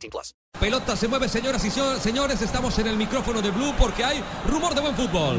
[0.00, 0.34] 18 plus.
[0.58, 2.42] Pelota se mueve, señoras y señores.
[2.42, 5.38] Estamos en el micrófono de Blue porque hay rumor de buen fútbol.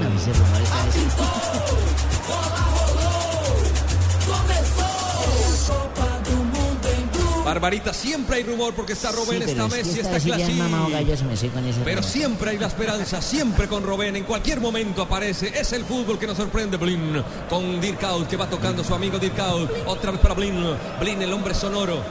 [7.43, 10.61] Barbarita, siempre hay rumor porque está Robén, está Messi, está Clasi.
[11.83, 14.15] Pero siempre hay la esperanza, siempre con Robén.
[14.15, 15.51] En cualquier momento aparece.
[15.59, 16.77] Es el fútbol que nos sorprende.
[16.77, 19.69] Blin con Dirkaut que va tocando su amigo Dirkaut.
[19.85, 20.63] Otra vez para Blin.
[20.99, 22.01] Blin, el hombre sonoro.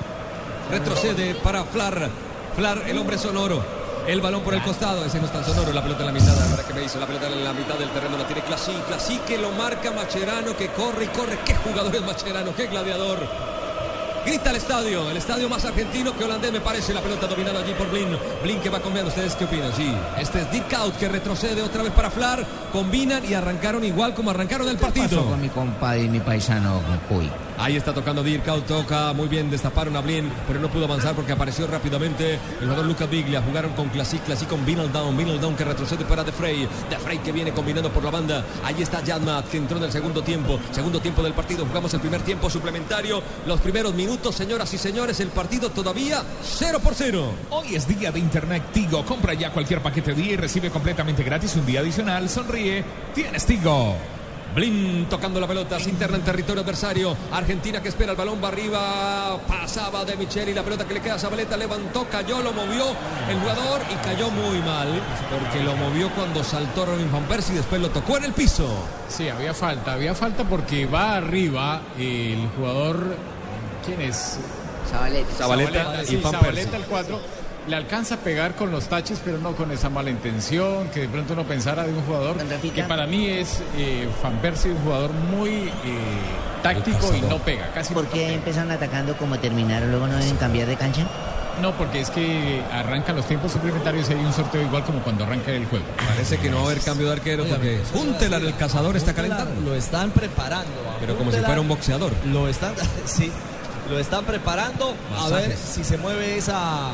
[0.70, 2.29] Retrocede para Flar.
[2.56, 3.62] Flar, el hombre sonoro.
[4.06, 6.34] El balón por el costado, ese no es tan sonoro, la pelota en la mitad,
[6.56, 9.18] la que me hizo la pelota en la mitad del terreno, la tiene Clasi, Clasi
[9.18, 13.18] que lo marca Macherano, que corre y corre, qué jugador es Macherano, qué gladiador.
[14.24, 16.92] Grita el estadio, el estadio más argentino que holandés me parece.
[16.92, 18.08] La pelota dominada allí por Blin.
[18.42, 19.08] Blin que va cambiando.
[19.08, 19.72] ¿Ustedes qué opinan?
[19.74, 22.44] Sí, este es Dick Out que retrocede otra vez para Flar.
[22.72, 25.08] Combinan y arrancaron igual como arrancaron el partido.
[25.08, 27.30] ¿Qué pasó con mi compadre y mi paisano Cuy?
[27.60, 31.32] Ahí está tocando Dirk toca muy bien, destaparon a Blin, pero no pudo avanzar porque
[31.32, 33.42] apareció rápidamente el jugador Lucas Biglia.
[33.42, 37.32] Jugaron con Classic, Classic con Vinaldown, Vinaldown que retrocede para De Frey, De Frey que
[37.32, 38.42] viene combinando por la banda.
[38.64, 41.66] Ahí está Yadmat que entró en el segundo tiempo, segundo tiempo del partido.
[41.66, 46.80] Jugamos el primer tiempo suplementario, los primeros minutos, señoras y señores, el partido todavía 0
[46.82, 47.32] por 0.
[47.50, 49.04] Hoy es día de Internet Tigo.
[49.04, 52.28] Compra ya cualquier paquete día y recibe completamente gratis un día adicional.
[52.28, 53.94] Sonríe, tienes Tigo.
[54.54, 57.16] Blin tocando la pelota, se interna en territorio adversario.
[57.32, 61.14] Argentina que espera el balón, va arriba, pasaba de Micheli, la pelota que le queda
[61.14, 62.86] a Zabaleta, levantó, cayó, lo movió
[63.28, 64.88] el jugador y cayó muy mal,
[65.30, 68.68] porque lo movió cuando saltó Robin Van Persie y después lo tocó en el piso.
[69.08, 73.16] Sí, había falta, había falta porque va arriba el jugador,
[73.84, 74.38] ¿quién es?
[74.90, 75.32] Zabaleta.
[75.36, 76.76] Zabaleta, sí, y Van Zabaleta, Persie.
[76.76, 77.20] el 4.
[77.68, 81.08] Le alcanza a pegar con los taches, pero no con esa mala intención, que de
[81.08, 82.36] pronto uno pensara de un jugador
[82.74, 85.70] que para mí es eh, Van Persie, un jugador muy eh,
[86.62, 88.32] táctico y no pega, casi ¿Por no qué pega.
[88.32, 89.90] empezaron atacando como terminaron?
[89.90, 91.06] ¿Luego no deben cambiar de cancha?
[91.60, 95.24] No, porque es que arrancan los tiempos suplementarios y hay un sorteo igual como cuando
[95.24, 95.84] arranca el juego.
[96.08, 99.60] Parece que no va a haber cambio de arquero porque Juntelar, el cazador, está calentando.
[99.60, 100.72] Lo están preparando.
[100.98, 102.12] Pero como si fuera un boxeador.
[102.26, 102.72] Lo están,
[103.04, 103.30] sí,
[103.90, 106.90] lo están preparando a ver si se mueve esa,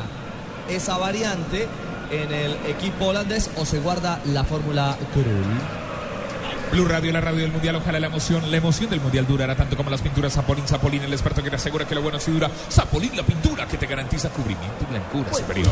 [0.67, 1.67] esa variante
[2.11, 5.25] en el equipo holandés o se guarda la fórmula Krul.
[6.71, 9.77] Blue Radio, la radio del Mundial, ojalá la emoción, la emoción del Mundial durará tanto
[9.77, 12.49] como las pinturas Zapolín, Zapolín, el experto que te asegura que lo bueno sí dura.
[12.69, 15.71] Zapolín, la pintura que te garantiza cubrimiento y blancura superior.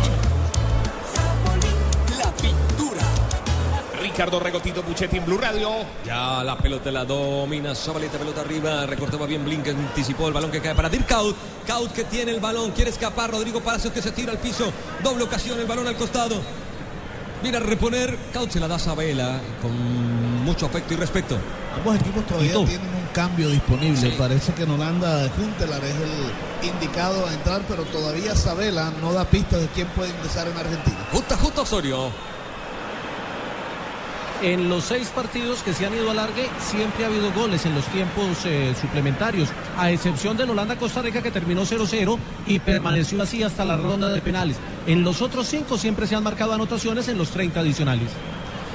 [4.15, 5.71] Ricardo Regotito Buchetti en Blue Radio.
[6.05, 10.61] Ya la pelota la domina Zabaleta, pelota arriba, recortaba bien Blink, anticipó el balón que
[10.61, 11.35] cae para Dirk Kaut.
[11.67, 14.71] Kaut que tiene el balón, quiere escapar, Rodrigo Palacios que se tira al piso,
[15.03, 16.41] doble ocasión, el balón al costado.
[17.43, 21.37] Viene a reponer, Kaut se la da a Sabela con mucho afecto y respeto.
[21.75, 23.97] Ambos equipos todavía tienen un cambio disponible.
[23.97, 24.15] Sí.
[24.17, 29.25] Parece que en Holanda Juntelar es el indicado a entrar, pero todavía Sabela no da
[29.25, 31.05] pistas de quién puede ingresar en Argentina.
[31.11, 32.34] Justa, justa Osorio.
[34.41, 37.73] En los seis partidos que se han ido a largue, siempre ha habido goles en
[37.73, 43.43] los tiempos eh, suplementarios, a excepción del Holanda-Costa Rica que terminó 0-0 y permaneció así
[43.43, 44.57] hasta la ronda de penales.
[44.87, 48.09] En los otros cinco siempre se han marcado anotaciones en los 30 adicionales.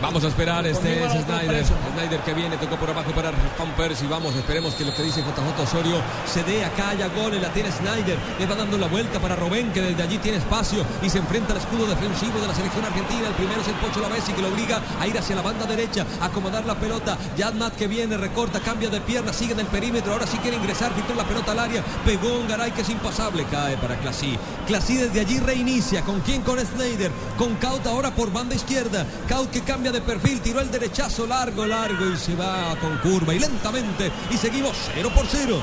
[0.03, 1.65] Vamos a esperar, este es Snyder.
[1.67, 4.09] Snyder que viene, tocó por abajo para Van Persie.
[4.09, 5.97] Vamos, esperemos que lo que dice JJ Osorio
[6.27, 8.19] se dé acá, haya goles, la tiene Snyder.
[8.39, 11.53] Le va dando la vuelta para Robén, que desde allí tiene espacio y se enfrenta
[11.53, 13.29] al escudo defensivo de la selección argentina.
[13.29, 16.07] El primero es el Pocho Lavesi que lo obliga a ir hacia la banda derecha,
[16.21, 17.19] a acomodar la pelota.
[17.37, 20.15] Yadmat que viene, recorta, cambia de pierna, sigue en el perímetro.
[20.15, 21.85] Ahora sí quiere ingresar, filtró la pelota al área.
[22.07, 24.39] Pegó un Garay que es impasable, cae para Clasí.
[24.67, 26.03] Clasí desde allí reinicia.
[26.03, 26.41] ¿Con quién?
[26.41, 27.11] Con Snyder.
[27.37, 29.05] Con Kaut ahora por banda izquierda.
[29.29, 33.35] Kaut que cambia de perfil, tiró el derechazo largo, largo y se va con curva
[33.35, 34.11] y lentamente.
[34.31, 35.61] Y seguimos 0 por 0.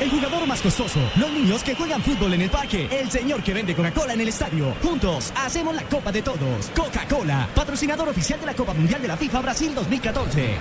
[0.00, 3.54] El jugador más costoso, los niños que juegan fútbol en el parque, el señor que
[3.54, 4.74] vende Coca-Cola en el estadio.
[4.82, 6.70] Juntos hacemos la Copa de Todos.
[6.74, 10.56] Coca-Cola, patrocinador oficial de la Copa Mundial de la FIFA Brasil 2014.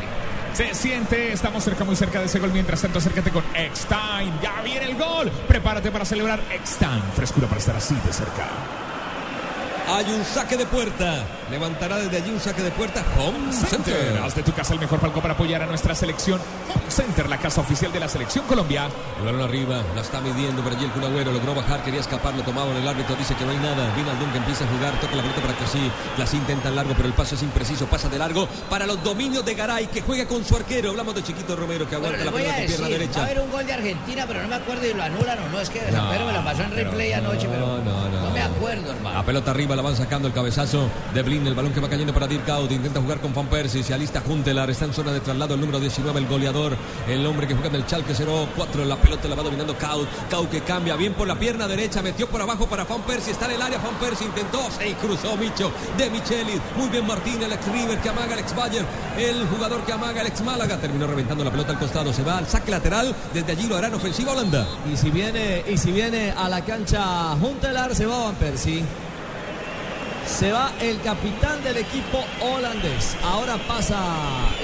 [0.53, 2.51] Se siente, estamos cerca, muy cerca de ese gol.
[2.51, 4.33] Mientras tanto, acércate con X-Time.
[4.43, 5.31] Ya viene el gol.
[5.47, 7.01] Prepárate para celebrar X-Time.
[7.15, 8.80] Frescura para estar así de cerca.
[9.93, 11.23] Hay un saque de puerta.
[11.49, 13.03] Levantará desde allí un saque de puerta.
[13.19, 13.93] Home Center.
[13.95, 14.21] Center.
[14.23, 16.39] Haz de tu casa el mejor palco para apoyar a nuestra selección.
[16.73, 18.87] Home Center, la casa oficial de la selección Colombia.
[19.19, 22.33] El balón arriba, la está midiendo por allí el Kun Agüero, logró bajar, quería escapar,
[22.35, 23.93] lo tomaban el árbitro, dice que no hay nada.
[23.95, 25.91] Vinaldum que empieza a jugar, toca la pelota para Clasí.
[26.15, 29.43] Clasí intenta el largo, pero el paso es impreciso, pasa de largo para los dominios
[29.43, 30.91] de Garay, que juega con su arquero.
[30.91, 33.23] Hablamos de Chiquito Romero, que aguanta Bueno, la pelota con pierna decir, va a derecha.
[33.25, 35.59] haber un gol de Argentina, pero no me acuerdo si lo anulan o no.
[35.59, 38.21] Es que No, me la pasó en replay anoche, pero no, no, no.
[38.21, 39.17] no me acuerdo, hermano.
[39.17, 42.13] La pelota arriba la van sacando el cabezazo de Blin, el balón que va cayendo
[42.13, 45.21] para Dirk Out, intenta jugar con Van Persie, se alista Juntelar, está en zona de
[45.21, 48.95] traslado el número 19, el goleador, el hombre que juega en el Chalke 04, la
[48.97, 52.39] pelota la va dominando Kaut, Kaut que cambia bien por la pierna derecha, metió por
[52.39, 56.09] abajo para Van Persie, está en el área, Van Persie intentó, se cruzó Micho de
[56.11, 58.53] Michelis, muy bien Martín, el ex River que amaga, el ex
[59.17, 62.37] el jugador que amaga, el ex Málaga, terminó reventando la pelota al costado, se va
[62.37, 64.67] al saque lateral, desde allí lo harán ofensiva Holanda.
[64.91, 68.83] Y si viene, y si viene a la cancha Juntelar, se va Van Persie.
[70.31, 73.15] Se va el capitán del equipo holandés.
[73.23, 73.99] Ahora pasa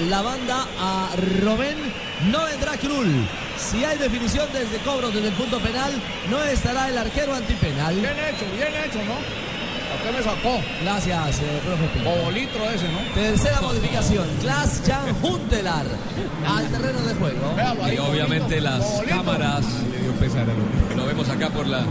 [0.09, 1.09] la banda a
[1.43, 1.77] Robén.
[2.31, 3.27] No vendrá Krul.
[3.57, 5.91] Si hay definición desde cobro desde el punto penal,
[6.31, 7.93] no estará el arquero antipenal.
[7.93, 9.13] Bien hecho, bien hecho, ¿no?
[9.13, 10.61] ¿A qué me sacó?
[10.81, 12.03] Gracias, eh, profe.
[12.03, 12.99] Bobolitro ese, ¿no?
[13.13, 14.27] Tercera modificación.
[14.41, 15.85] Klaas Jan Juntelar
[16.47, 17.55] al terreno de juego.
[17.55, 19.65] Véalo ahí, Y obviamente las cámaras
[20.95, 21.83] lo vemos acá por la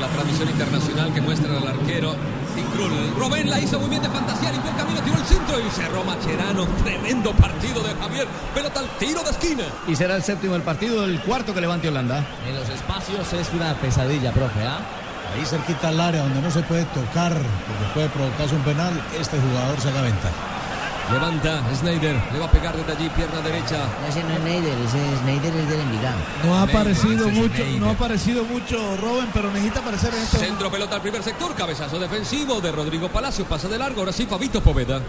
[0.00, 2.14] la transmisión internacional que muestran al arquero
[2.56, 3.14] Inkrul.
[3.18, 6.04] Robén la hizo muy bien de fantasía, limpió el camino, tiró el centro y cerró
[6.04, 6.66] Macherano.
[6.82, 8.26] Tremendo partido de Javier.
[8.54, 9.64] Pelota al tiro de esquina.
[9.86, 12.24] Y será el séptimo del partido, el cuarto que levante Holanda.
[12.48, 14.64] En los espacios es una pesadilla, profe.
[14.64, 14.80] ¿ah?
[15.34, 19.38] Ahí cerquita al área donde no se puede tocar porque puede provocarse un penal, este
[19.38, 20.59] jugador se da ventaja.
[21.12, 23.78] Levanta Snyder, le va a pegar desde allí, pierna derecha.
[24.00, 26.18] No, ese no es Neider, ese es Neider es del Envigado.
[26.44, 30.54] No ha aparecido mucho, no ha aparecido mucho Robin, pero necesita aparecer en este momento.
[30.54, 34.26] Centro pelota al primer sector, cabezazo defensivo de Rodrigo Palacio, pasa de largo, ahora sí
[34.26, 35.00] Fabito Poveda.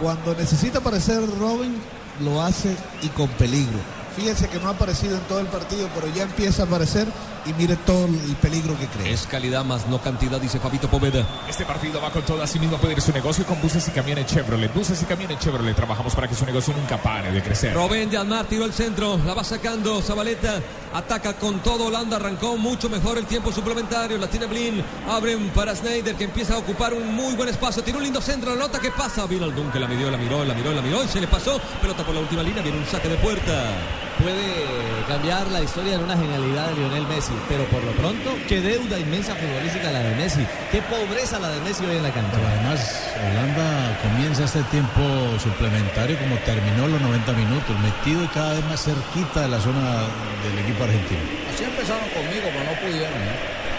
[0.00, 1.80] Cuando necesita aparecer Robin,
[2.20, 3.78] lo hace y con peligro.
[4.16, 7.06] Fíjense que no ha aparecido en todo el partido, pero ya empieza a aparecer
[7.46, 9.12] y mire todo el peligro que crea.
[9.12, 11.26] Es calidad más no cantidad, dice Fabito Poveda.
[11.48, 14.26] Este partido va con todo, así mismo puede ir su negocio con buses y camiones
[14.26, 14.72] Chevrolet.
[14.74, 17.74] Buses y camiones Chevrolet, trabajamos para que su negocio nunca pare de crecer.
[17.74, 20.60] Robén de Almar tiró el centro, la va sacando Zabaleta,
[20.92, 25.74] ataca con todo Holanda, arrancó mucho mejor el tiempo suplementario, la tiene Blin, abren para
[25.74, 28.80] Snyder que empieza a ocupar un muy buen espacio, tiró un lindo centro, la nota
[28.80, 31.20] que pasa, vino al que la midió, la miró, la miró, la miró y se
[31.20, 34.09] le pasó, pelota por la última línea, viene un saque de puerta.
[34.18, 38.60] Puede cambiar la historia en una genialidad de Lionel Messi, pero por lo pronto, qué
[38.60, 42.32] deuda inmensa futbolística la de Messi, qué pobreza la de Messi hoy en la cancha.
[42.32, 45.00] Pero además, Holanda comienza este tiempo
[45.42, 50.04] suplementario como terminó los 90 minutos, metido y cada vez más cerquita de la zona
[50.44, 51.20] del equipo argentino.
[51.54, 53.14] Así empezaron conmigo, pero no pudieron.
[53.14, 53.69] ¿eh?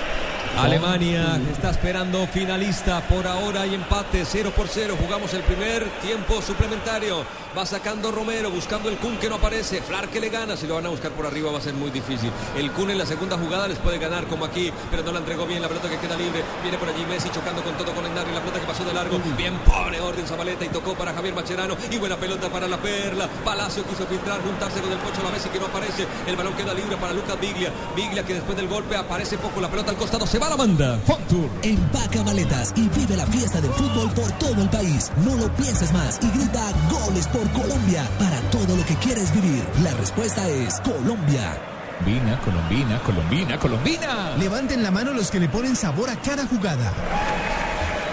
[0.58, 4.96] Alemania está esperando finalista por ahora y empate 0 por 0.
[5.02, 7.26] Jugamos el primer tiempo suplementario.
[7.58, 9.82] Va sacando Romero buscando el Kun que no aparece.
[9.82, 10.56] Flar que le gana.
[10.56, 12.32] Si lo van a buscar por arriba va a ser muy difícil.
[12.56, 15.46] El Kun en la segunda jugada les puede ganar como aquí, pero no la entregó
[15.46, 15.62] bien.
[15.62, 16.44] La pelota que queda libre.
[16.62, 18.32] Viene por allí Messi chocando con todo con Endari.
[18.32, 19.20] La pelota que pasó de largo.
[19.36, 21.76] Bien pone orden Zabaleta y tocó para Javier Macherano.
[21.90, 23.28] Y buena pelota para la Perla.
[23.44, 26.06] Palacio quiso filtrar, juntarse con el Pocho la Messi que no aparece.
[26.28, 27.72] El balón queda libre para Lucas Biglia.
[27.96, 29.60] Biglia que después del golpe aparece poco.
[29.60, 30.28] La pelota al costado.
[30.28, 31.00] Se va la banda.
[31.06, 31.50] Fontour.
[31.62, 35.12] Empaca maletas y vive la fiesta del fútbol por todo el país.
[35.26, 39.64] No lo pienses más y grita goles por Colombia para todo lo que quieres vivir.
[39.84, 41.58] La respuesta es Colombia.
[42.00, 44.38] Colombina, Colombina, Colombina, Colombina.
[44.38, 46.92] Levanten la mano los que le ponen sabor a cada jugada.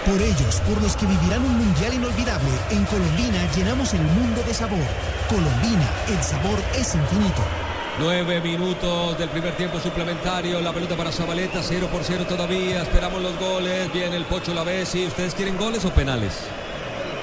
[0.05, 4.53] Por ellos, por los que vivirán un mundial inolvidable, en Colombina llenamos el mundo de
[4.53, 4.85] sabor.
[5.27, 7.68] Colombina, el sabor es infinito.
[7.99, 10.61] Nueve minutos del primer tiempo suplementario.
[10.61, 12.81] La pelota para Zabaleta, 0 por 0 todavía.
[12.83, 13.91] Esperamos los goles.
[13.91, 14.87] Viene el Pocho la vez.
[14.87, 15.05] ¿Sí?
[15.05, 16.33] ¿Ustedes quieren goles o penales?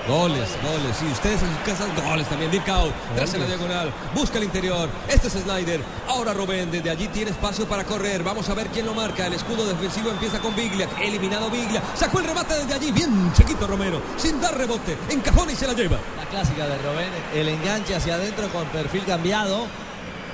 [0.07, 0.97] Goles, goles.
[1.01, 2.51] Sí, ustedes en sus casas, goles también.
[2.69, 3.91] Out, tras la diagonal.
[4.15, 4.91] Busca el interior.
[5.09, 5.81] Este es Snyder.
[6.09, 6.71] Ahora Robén.
[6.71, 8.23] Desde allí tiene espacio para correr.
[8.23, 9.27] Vamos a ver quién lo marca.
[9.27, 10.91] El escudo defensivo empieza con Biglia.
[11.01, 11.83] Eliminado Biglia.
[11.95, 12.93] Sacó el remate desde allí.
[12.93, 14.03] Bien, chiquito Romero.
[14.19, 14.95] Sin dar rebote.
[15.09, 15.97] Encajona y se la lleva.
[16.19, 19.67] La clásica de Robén, el enganche hacia adentro con perfil cambiado.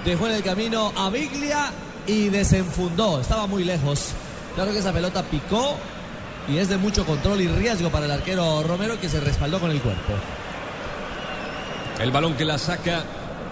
[0.04, 1.70] Dejó en el camino a Biglia
[2.06, 3.20] y desenfundó.
[3.20, 4.12] Estaba muy lejos.
[4.54, 5.76] Claro que esa pelota picó
[6.48, 9.70] y es de mucho control y riesgo para el arquero Romero que se respaldó con
[9.70, 10.12] el cuerpo.
[12.00, 13.04] El balón que la saca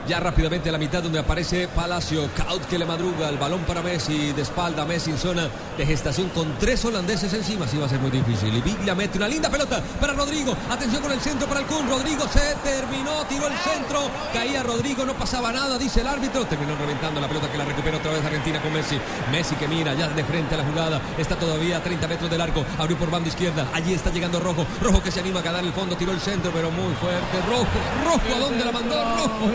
[0.09, 2.28] ya rápidamente a la mitad donde aparece Palacio.
[2.37, 3.28] Caut que le madruga.
[3.28, 4.33] El balón para Messi.
[4.33, 5.49] De espalda Messi en zona
[5.81, 8.55] de gestación con tres holandeses encima, sí va a ser muy difícil.
[8.55, 10.55] Y Viglia mete una linda pelota para Rodrigo.
[10.69, 11.89] Atención con el centro para el Kun.
[11.89, 14.11] Rodrigo se terminó, tiró el centro.
[14.31, 16.45] Caía Rodrigo, no pasaba nada, dice el árbitro.
[16.45, 18.99] Terminó reventando la pelota que la recupera otra vez Argentina con Messi.
[19.33, 21.01] Messi que mira ya de frente a la jugada.
[21.17, 22.63] Está todavía a 30 metros del arco.
[22.79, 23.67] Abrió por banda izquierda.
[23.73, 24.67] Allí está llegando Rojo.
[24.83, 25.97] Rojo que se anima a ganar el fondo.
[25.97, 27.41] Tiró el centro, pero muy fuerte.
[27.49, 27.65] Rojo,
[28.05, 29.03] Rojo, ¿a dónde la mandó?
[29.17, 29.49] Rojo.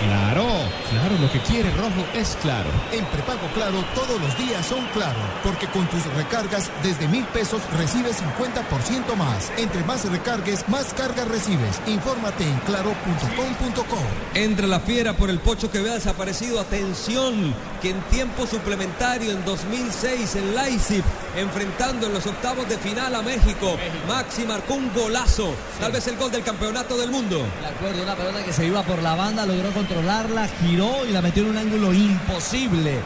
[0.00, 0.46] Claro,
[0.90, 2.70] claro, lo que quiere Rojo es claro.
[2.92, 7.60] En prepago claro todos los días son claro, porque con tus recargas desde mil pesos
[7.76, 9.50] recibes 50% más.
[9.56, 11.80] Entre más recargues, más cargas recibes.
[11.88, 13.98] Infórmate en claro.com.co.
[14.34, 16.60] Entra la fiera por el pocho que vea desaparecido.
[16.60, 17.52] Atención,
[17.82, 21.02] que en tiempo suplementario en 2006 en Leipzig,
[21.40, 23.76] enfrentando en los octavos de final a México,
[24.06, 25.54] Maxi marcó un golazo.
[25.80, 27.44] Tal vez el gol del campeonato del mundo.
[27.60, 31.22] De acuerdo, una pelota que se iba por la banda, logró controlarla, giró y la
[31.22, 32.98] metió en un ángulo imposible.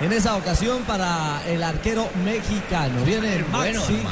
[0.00, 3.04] En esa ocasión para el arquero mexicano.
[3.04, 4.02] Viene Bueno, Maxi.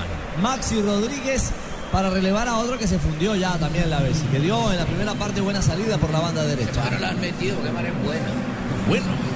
[0.41, 1.51] Maxi Rodríguez
[1.91, 4.17] para relevar a otro que se fundió ya también la vez.
[4.31, 6.85] Que dio en la primera parte buena salida por la banda derecha.
[6.85, 8.27] Ahora la han metido, Mar es buena.
[8.89, 9.32] Bueno.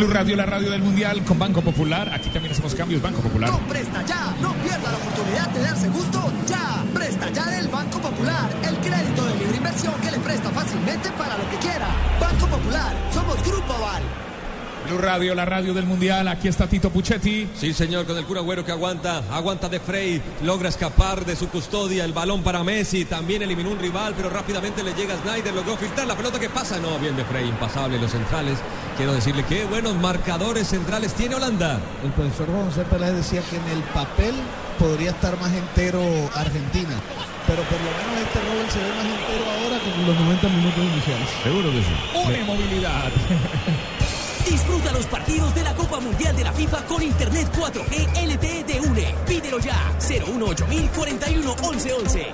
[0.00, 2.10] Blue Radio, la radio del Mundial con Banco Popular.
[2.14, 3.50] Aquí también hacemos cambios, Banco Popular.
[3.50, 6.82] Con Presta Ya, no pierda la oportunidad de darse gusto ya.
[6.94, 11.36] Presta Ya del Banco Popular, el crédito de libre inversión que le presta fácilmente para
[11.36, 11.88] lo que quiera.
[12.18, 14.29] Banco Popular, somos Grupo Aval.
[14.90, 16.26] Blue Radio, la radio del Mundial.
[16.26, 17.48] Aquí está Tito Puchetti.
[17.54, 21.48] Sí, señor, con el cura güero que aguanta, aguanta de Frey, logra escapar de su
[21.48, 25.76] custodia, el balón para Messi, también eliminó un rival, pero rápidamente le llega Snyder, logró
[25.76, 28.58] filtrar la pelota que pasa, no, bien de Frey, impasable los centrales.
[28.96, 31.78] Quiero decirle que buenos marcadores centrales tiene Holanda.
[32.02, 34.34] El profesor José Peláez decía que en el papel
[34.76, 36.02] podría estar más entero
[36.34, 36.96] Argentina.
[37.46, 40.48] Pero por lo menos este Robert se ve más entero ahora que en los 90
[40.48, 41.28] minutos iniciales.
[41.44, 41.94] Seguro que sí.
[42.26, 43.10] Une movilidad.
[44.50, 48.80] Disfruta los partidos de la Copa Mundial de la FIFA con Internet 4G LTE de
[48.80, 49.14] UNE.
[49.24, 49.92] Pídelo ya.
[50.00, 50.66] 018
[50.96, 52.26] 41 11 11.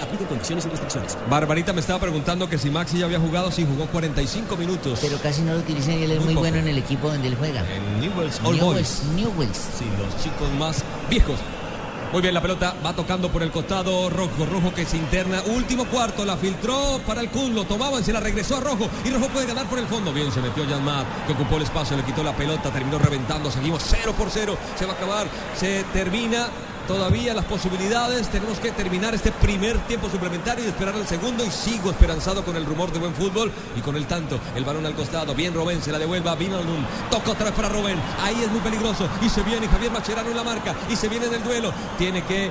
[0.00, 1.18] Aplica condiciones y restricciones.
[1.28, 5.00] Barbarita me estaba preguntando que si Maxi ya había jugado, sí, jugó 45 minutos.
[5.02, 7.34] Pero casi no lo utilizan y él es Muy bueno en el equipo donde él
[7.36, 7.64] juega.
[7.68, 9.02] En Newell's Old Boys.
[9.16, 9.56] Newells.
[9.76, 11.40] Sí, los chicos más viejos.
[12.12, 15.42] Muy bien, la pelota va tocando por el costado rojo, rojo que se interna.
[15.46, 19.10] Último cuarto, la filtró para el Kun, lo tomaban, se la regresó a rojo y
[19.10, 20.12] rojo puede ganar por el fondo.
[20.12, 23.50] Bien, se metió Yanmat, que ocupó el espacio, le quitó la pelota, terminó reventando.
[23.50, 25.26] Seguimos 0 por 0, se va a acabar,
[25.58, 26.48] se termina.
[26.86, 31.44] Todavía las posibilidades, tenemos que terminar este primer tiempo suplementario y esperar el segundo.
[31.44, 34.86] Y sigo esperanzado con el rumor de buen fútbol y con el tanto, el balón
[34.86, 38.40] al costado, bien Robén, se la devuelve a Vinaldum, toca otra vez para Robén, ahí
[38.42, 39.08] es muy peligroso.
[39.20, 40.74] Y se viene Javier Macherano en la marca.
[40.88, 42.50] Y se viene en el duelo, tiene que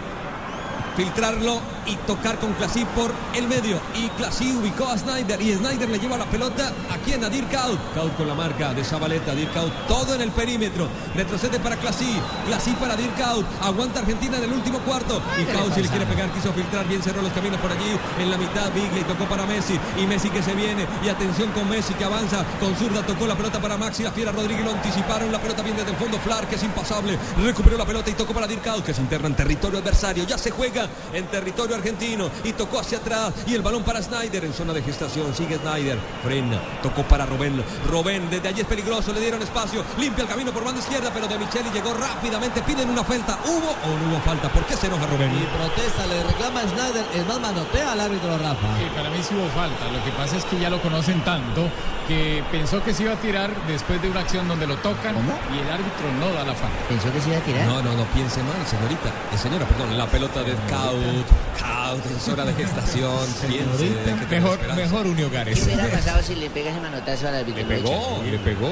[0.96, 3.80] filtrarlo y tocar con Clasí por el medio.
[3.96, 7.80] Y Clasí ubicó a Snyder y Snyder le lleva la pelota aquí a Nadir Kaut.
[7.94, 10.88] Kaut con la marca de Zabaleta, Nadir Kaut todo en el perímetro.
[11.16, 13.46] Retrocede para Clasí, Clasí para Nadir Kaut.
[13.62, 15.22] Aguanta Argentina en el último cuarto.
[15.40, 17.98] Y Kaut si le quiere pegar quiso filtrar, bien cerró los caminos por allí.
[18.20, 20.86] En la mitad Bigley tocó para Messi y Messi que se viene.
[21.04, 22.44] Y atención con Messi que avanza.
[22.60, 25.32] Con zurda tocó la pelota para Maxi, la fiera Rodríguez lo anticiparon.
[25.32, 26.18] La pelota viene desde el fondo.
[26.20, 27.18] Flar que es impasable.
[27.44, 30.24] Recuperó la pelota y tocó para Nadir Kaut que se interna en territorio adversario.
[30.26, 34.46] Ya se juega en territorio argentino y tocó hacia atrás y el balón para Snyder
[34.46, 35.34] en zona de gestación.
[35.36, 37.64] Sigue Snyder, frena, tocó para Robén.
[37.90, 41.28] Robén desde allí es peligroso, le dieron espacio, limpia el camino por banda izquierda, pero
[41.28, 43.38] De Micheli llegó rápidamente, piden una falta.
[43.46, 44.50] ¿Hubo o no hubo falta?
[44.50, 45.32] ¿Por qué se enoja Robén?
[45.32, 48.68] Y protesta, le reclama a Snyder, es más manotea al árbitro Rafa.
[48.78, 49.86] Sí, para mí sí hubo falta.
[49.92, 51.70] Lo que pasa es que ya lo conocen tanto
[52.08, 55.60] que pensó que se iba a tirar después de una acción donde lo tocan y
[55.60, 56.78] el árbitro no da la falta.
[56.88, 57.66] ¿Pensó que se iba a tirar?
[57.68, 59.10] No, no, no piense mal, señorita.
[59.34, 61.26] Eh, señora, perdón, la pelota de Kaut.
[61.66, 63.26] En zona de gestación.
[63.48, 63.88] Piense.
[63.88, 64.76] que tenemos Mejor, esperanza.
[64.84, 65.64] mejor Uni ¿Qué Hogares.
[65.64, 67.62] hubiera pasado si le pega ese manotazo al árbitro?
[67.64, 68.70] Le pegó, le pegó.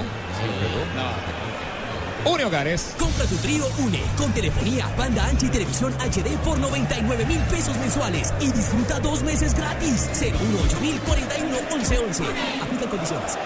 [2.25, 2.95] Uni Hogares.
[2.97, 7.75] Compra tu trío UNE con telefonía, banda ancha y televisión HD por 99 mil pesos
[7.77, 10.09] mensuales y disfruta dos meses gratis.
[10.19, 12.23] 018 41 11 11.
[12.61, 13.37] Aplica condiciones.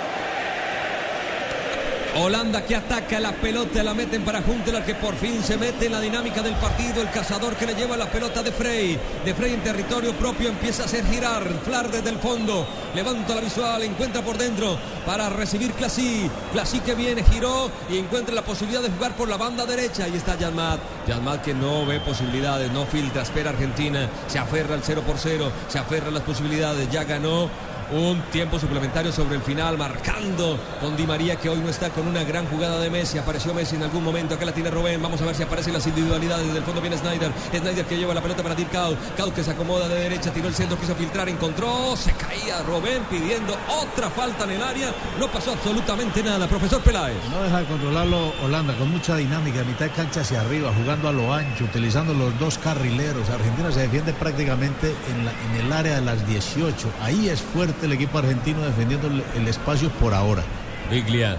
[2.19, 5.91] Holanda que ataca la pelota, la meten para Huntelaar que por fin se mete en
[5.91, 7.01] la dinámica del partido.
[7.01, 8.97] El cazador que le lleva la pelota de Frey.
[9.23, 11.43] De Frey en territorio propio empieza a hacer girar.
[11.63, 12.65] Flar desde el fondo.
[12.95, 16.29] Levanta la visual, encuentra por dentro para recibir Clasí.
[16.51, 20.05] Clasí que viene, giró y encuentra la posibilidad de jugar por la banda derecha.
[20.05, 20.79] Ahí está Yanmat.
[21.07, 24.09] Yanmat que no ve posibilidades, no filtra, espera Argentina.
[24.27, 26.89] Se aferra al 0 por 0, se aferra a las posibilidades.
[26.89, 27.47] Ya ganó
[27.89, 32.05] Un tiempo suplementario sobre el final, marcando con Di María, que hoy no está con
[32.05, 33.17] una gran jugada de Messi.
[33.17, 34.35] Apareció Messi en algún momento.
[34.35, 35.01] Acá la tiene Rubén.
[35.01, 36.53] Vamos a ver si aparecen las individualidades.
[36.53, 37.31] Del fondo viene Snyder.
[37.49, 38.97] Snyder que lleva la pelota para Dirk Kuyt.
[39.15, 41.95] Kuyt que se acomoda de derecha, tiró el centro, quiso filtrar, encontró.
[41.95, 44.93] Se caía Rubén pidiendo otra falta en el área.
[45.17, 46.45] No pasó absolutamente nada.
[46.47, 47.15] Profesor Peláez.
[47.31, 51.13] No deja de controlarlo Holanda con mucha dinámica, mitad de cancha hacia arriba, jugando a
[51.13, 53.29] lo ancho, utilizando los dos carrileros.
[53.29, 56.89] Argentina se defiende prácticamente en el área de las 18.
[57.01, 60.43] Ahí es fuerte el equipo argentino defendiendo el, el espacio por ahora.
[60.89, 61.37] Biglia.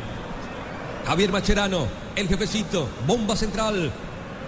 [1.07, 3.91] Javier Macherano, el jefecito, bomba central.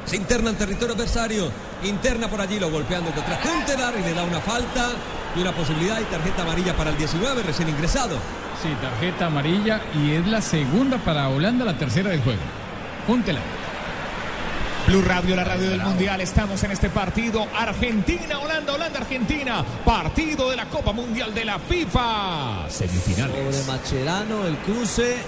[0.05, 1.51] Se interna en territorio adversario.
[1.83, 4.91] Interna por allí, lo golpeando contra Huntelaar y le da una falta
[5.35, 8.17] y una posibilidad y tarjeta amarilla para el 19, recién ingresado.
[8.63, 12.41] Sí, tarjeta amarilla y es la segunda para Holanda, la tercera del juego.
[13.07, 13.41] Júntela.
[14.87, 16.21] Blue Radio, la radio del Mundial.
[16.21, 17.47] Estamos en este partido.
[17.57, 19.65] Argentina, Holanda, Holanda, Argentina.
[19.85, 22.69] Partido de la Copa Mundial de la FIFA.
[22.69, 23.37] Semifinales.
[23.57, 25.19] Sobre Macherano, el cruce.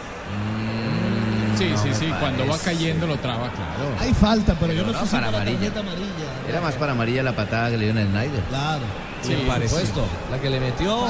[1.58, 3.94] Sí, No sí, me sí, cuando va cayendo lo traba, claro.
[4.00, 5.68] Hay falta, pero, yo no, no sé si para la amarilla.
[5.68, 6.48] amarilla.
[6.48, 8.40] Era más para amarilla la patada que le dio en el Snyder.
[8.48, 8.82] Claro.
[9.22, 10.04] Sí, por supuesto.
[10.30, 11.06] La que le metió.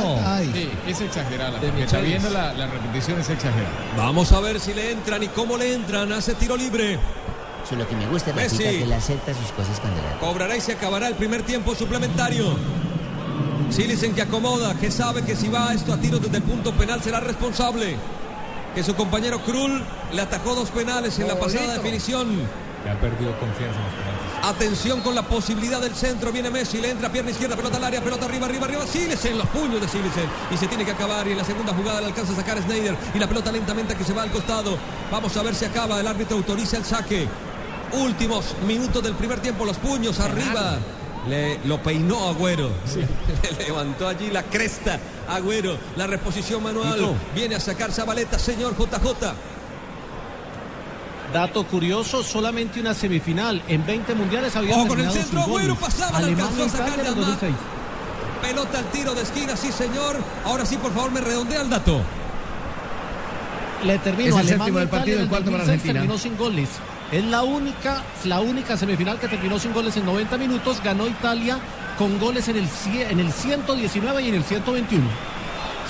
[0.53, 1.59] Sí, es exagerada.
[1.59, 3.71] De Porque está viendo la, la repetición, es exagerada.
[3.97, 6.13] Vamos a ver si le entran y cómo le entran.
[6.13, 6.99] Hace tiro libre.
[7.65, 10.19] Eso es lo que me gusta, que le acepta sus cosas cuando la...
[10.19, 12.57] Cobrará y se acabará el primer tiempo suplementario.
[13.71, 17.03] Silicen que acomoda, que sabe que si va esto a tiros desde el punto penal
[17.03, 17.97] será responsable.
[18.75, 22.41] Que su compañero Krul le atajó dos penales en la pasada definición.
[22.85, 24.33] Ya ha perdido confianza en los penaltis.
[24.43, 26.33] Atención con la posibilidad del centro.
[26.33, 28.87] Viene Messi, le entra pierna izquierda, pelota al área, pelota arriba, arriba, arriba.
[28.87, 30.27] Silicen, los puños de Silicen.
[30.51, 31.27] Y se tiene que acabar.
[31.29, 32.97] Y en la segunda jugada le alcanza a sacar Snyder.
[33.15, 34.77] Y la pelota lentamente que se va al costado.
[35.13, 36.01] Vamos a ver si acaba.
[36.01, 37.29] El árbitro autoriza el saque.
[37.93, 39.65] Últimos minutos del primer tiempo.
[39.65, 40.79] Los puños arriba.
[41.29, 42.71] Le, lo peinó Agüero.
[43.59, 44.99] Le levantó allí la cresta.
[45.29, 45.77] Agüero.
[45.97, 47.15] La reposición manual.
[47.35, 49.35] Viene a sacar Zabaleta, señor JJ.
[51.33, 53.63] Dato curioso, solamente una semifinal.
[53.67, 57.07] En 20 mundiales había Ojo con el centro, Agüero pasaba, alcanzó a Italia sacar en
[57.07, 57.27] el Yamá.
[57.29, 57.55] 2006.
[58.43, 60.17] Pelota al tiro de esquina, sí señor.
[60.45, 62.03] Ahora sí, por favor, me redondea el dato.
[63.85, 64.29] Le termino.
[64.29, 66.01] Es el Alemania, séptimo del Italia partido, en el cuarto para 2006 Argentina.
[66.01, 66.69] Terminó sin goles.
[67.13, 70.83] Es la única, la única semifinal que terminó sin goles en 90 minutos.
[70.83, 71.59] Ganó Italia
[71.99, 75.05] con goles en el, cie- en el 119 y en el 121.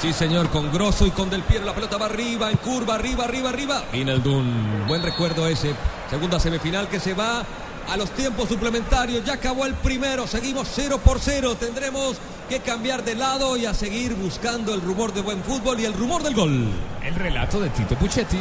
[0.00, 1.64] Sí, señor, con Grosso y con Del Piero.
[1.64, 3.84] La pelota va arriba, en curva, arriba, arriba, arriba.
[3.92, 4.84] Vinaldun.
[4.88, 5.74] Buen recuerdo ese.
[6.10, 7.44] Segunda semifinal que se va
[7.88, 9.24] a los tiempos suplementarios.
[9.24, 10.26] Ya acabó el primero.
[10.26, 11.54] Seguimos 0 por 0.
[11.54, 12.16] Tendremos
[12.48, 15.92] que cambiar de lado y a seguir buscando el rumor de buen fútbol y el
[15.92, 16.66] rumor del gol.
[17.00, 18.38] El relato de Tito Puchetti.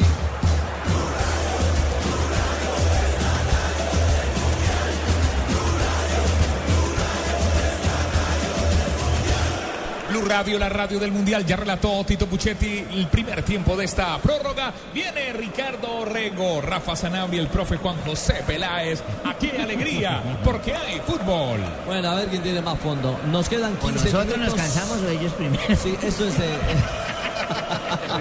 [10.22, 14.18] Blue Radio, la radio del Mundial, ya relató Tito Puchetti el primer tiempo de esta
[14.20, 14.72] prórroga.
[14.94, 19.02] Viene Ricardo Orrego, Rafa Sanabria, el profe Juan José Peláez.
[19.26, 21.60] Aquí hay alegría, porque hay fútbol.
[21.88, 23.20] Bueno, a ver quién tiene más fondo.
[23.32, 24.46] Nos quedan 15 ¿O nosotros minutos.
[24.48, 25.64] nos cansamos o ellos primero?
[25.76, 26.36] Sí, eso es.
[26.40, 26.58] eh,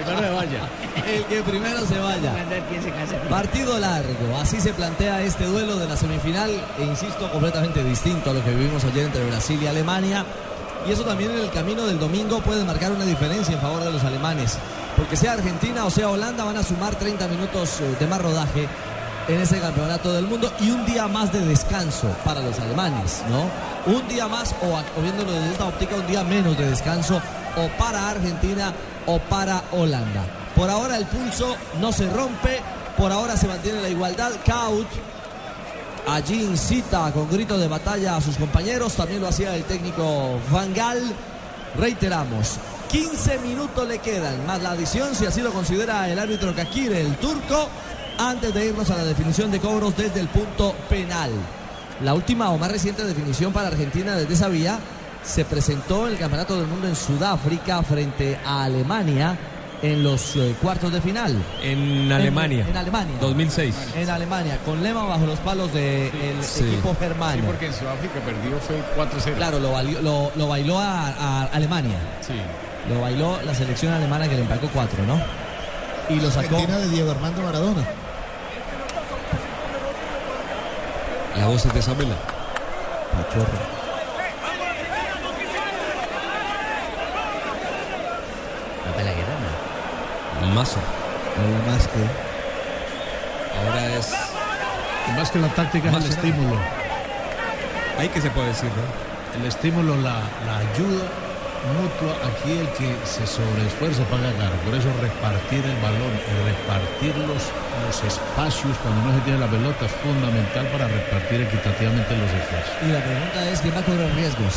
[0.05, 0.59] Primero se vaya.
[1.07, 2.33] el que primero se vaya.
[3.29, 8.33] Partido largo, así se plantea este duelo de la semifinal e insisto, completamente distinto a
[8.33, 10.25] lo que vivimos ayer entre Brasil y Alemania.
[10.87, 13.91] Y eso también en el camino del domingo puede marcar una diferencia en favor de
[13.91, 14.57] los alemanes.
[14.97, 18.67] Porque sea Argentina o sea Holanda van a sumar 30 minutos eh, de más rodaje
[19.27, 23.93] en ese campeonato del mundo y un día más de descanso para los alemanes, ¿no?
[23.93, 27.21] Un día más o, viéndolo desde esta óptica, un día menos de descanso
[27.55, 28.73] o para Argentina
[29.05, 30.23] o para Holanda.
[30.55, 32.59] Por ahora el pulso no se rompe,
[32.97, 34.31] por ahora se mantiene la igualdad.
[36.13, 40.73] Allí incita con grito de batalla a sus compañeros, también lo hacía el técnico Van
[40.73, 41.01] Gaal.
[41.77, 42.57] Reiteramos,
[42.91, 47.15] 15 minutos le quedan, más la adición, si así lo considera el árbitro Kakire, el
[47.15, 47.69] turco,
[48.17, 51.31] antes de irnos a la definición de cobros desde el punto penal.
[52.03, 54.79] La última o más reciente definición para Argentina desde esa vía
[55.23, 59.37] se presentó en el Campeonato del Mundo en Sudáfrica frente a Alemania
[59.81, 61.35] en los eh, cuartos de final.
[61.63, 62.65] En Alemania.
[62.69, 63.15] En, Alemania.
[63.19, 63.75] 2006.
[63.95, 66.11] En Alemania, con Lema bajo los palos del
[66.43, 66.63] Sí.
[66.65, 67.43] equipo Sí, germano.
[67.45, 69.35] porque en Sudáfrica perdió fue 4-0.
[69.37, 71.97] Claro, lo, valió- lo, lo bailó a, a Alemania.
[72.21, 72.33] Sí.
[72.93, 75.19] Lo bailó la selección alemana que le empacó cuatro, ¿no?
[76.09, 76.55] Y lo sacó.
[76.55, 77.83] Argentina de Diego Armando Maradona.
[81.37, 82.15] La voz es de Isabela.
[83.13, 83.59] Pachorra.
[88.85, 90.30] No para la guerra, no.
[90.47, 90.79] Mazo.
[91.37, 91.99] Nada más que.
[93.57, 94.13] Ahora es.
[95.15, 96.57] Más que la táctica es el estímulo.
[97.97, 99.39] Ahí que se puede decir, ¿no?
[99.39, 101.05] El estímulo, la, la ayuda
[101.69, 104.55] mutua, aquí el que se sobreesfuerza paga caro.
[104.65, 107.41] Por eso repartir el balón y repartir los,
[107.85, 112.73] los espacios cuando no se tiene la pelota es fundamental para repartir equitativamente los esfuerzos.
[112.81, 114.55] Y la pregunta es, ¿quién va a correr riesgos?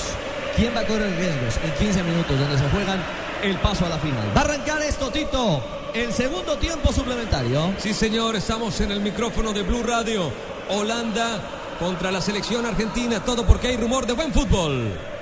[0.56, 3.00] ¿Quién va a correr riesgos en 15 minutos donde se juegan
[3.42, 4.32] el paso a la final?
[4.36, 5.62] Va a arrancar esto, Tito.
[5.94, 7.72] El segundo tiempo suplementario.
[7.78, 10.30] Sí, señor, estamos en el micrófono de Blue Radio.
[10.68, 11.40] Holanda
[11.78, 13.24] contra la selección argentina.
[13.24, 15.13] Todo porque hay rumor de buen fútbol.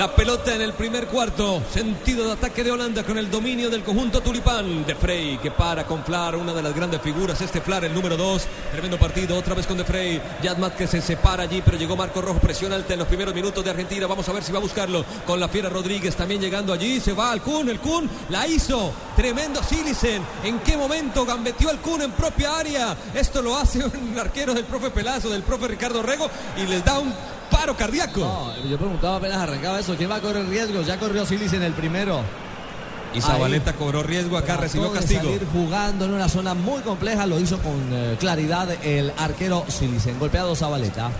[0.00, 1.62] La pelota en el primer cuarto.
[1.70, 4.86] Sentido de ataque de Holanda con el dominio del conjunto tulipán.
[4.86, 7.38] De Frey que para con Flar, una de las grandes figuras.
[7.42, 8.46] Este Flar, el número 2.
[8.72, 9.36] Tremendo partido.
[9.36, 10.18] Otra vez con De Frey.
[10.42, 12.40] Yadmat que se separa allí, pero llegó Marco Rojo.
[12.40, 14.06] Presión alta en los primeros minutos de Argentina.
[14.06, 15.04] Vamos a ver si va a buscarlo.
[15.26, 16.98] Con la Fiera Rodríguez también llegando allí.
[16.98, 17.68] Se va al Kun.
[17.68, 18.94] El Kun la hizo.
[19.14, 20.22] Tremendo Silicen.
[20.44, 22.96] ¿En qué momento gambeteó al Kun en propia área?
[23.12, 26.30] Esto lo hace un arquero del profe Pelazo, del profe Ricardo Rego.
[26.56, 27.12] Y les da un
[27.50, 28.20] paro cardíaco.
[28.20, 29.94] No, yo preguntaba apenas arrancaba eso.
[29.96, 30.86] ¿Quién va a correr riesgos?
[30.86, 32.22] Ya corrió Silis en el primero.
[33.12, 35.22] Y Zabaleta cobró riesgo acá, Trató recibió de castigo.
[35.22, 40.18] salir jugando en una zona muy compleja, lo hizo con eh, claridad el arquero Silicen.
[40.18, 41.10] Golpeado Zabaleta.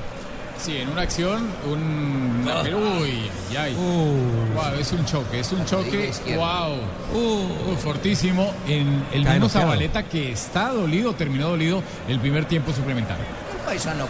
[0.63, 2.47] Sí, en una acción, un.
[2.47, 3.75] Uy, ay, ay.
[3.75, 4.55] Uh.
[4.55, 6.13] Wow, es un choque, es un choque.
[6.37, 6.77] Wow.
[7.15, 8.53] Uh, fortísimo.
[8.69, 9.49] En el mismo.
[9.49, 13.25] Zabaleta que está dolido, terminó dolido el primer tiempo suplementario.
[13.65, 14.07] Paisano.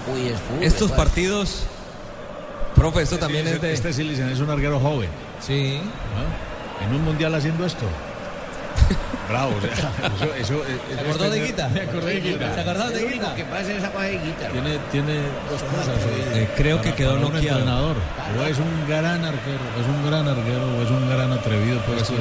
[0.61, 0.99] Estos pues.
[0.99, 1.67] partidos.
[2.81, 3.75] Profe, esto también es de.
[3.75, 5.11] Este Silicen es un arquero joven.
[5.39, 5.79] Sí.
[6.17, 6.87] ¿no?
[6.87, 7.85] En un mundial haciendo esto.
[9.29, 9.93] Bravo, o sea,
[10.41, 10.63] eso, eso,
[10.95, 11.69] ¿Se acordó de Guita?
[11.75, 12.55] Me acordé de Guita.
[12.55, 13.35] ¿Se acordó de Guita?
[13.35, 14.53] que pasa en esa cosa de guitarra.
[14.53, 15.15] Tiene, tiene
[15.51, 15.95] dos cosas.
[16.33, 17.59] Eh, creo que quedó para un noqueado.
[17.59, 17.97] entrenador.
[18.39, 21.81] O es un gran arquero, es un gran arquero, o es un gran atrevido.
[21.83, 22.17] Puede ser.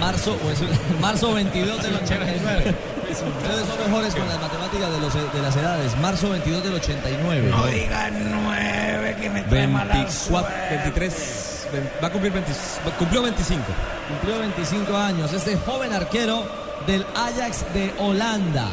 [0.00, 2.74] Marzo, o es un- marzo 22 del 89.
[3.10, 5.96] Ustedes son mejores con las matemáticas de, los, de las edades.
[6.00, 7.48] Marzo 22 del 89.
[7.50, 11.68] No digan nueve que me trae mala 24, 23.
[11.72, 12.52] ve- Va a cumplir 20,
[12.98, 13.62] cumplió 25.
[14.08, 15.32] Cumplió 25 años.
[15.32, 16.44] Este joven arquero
[16.86, 18.66] del Ajax de Holanda.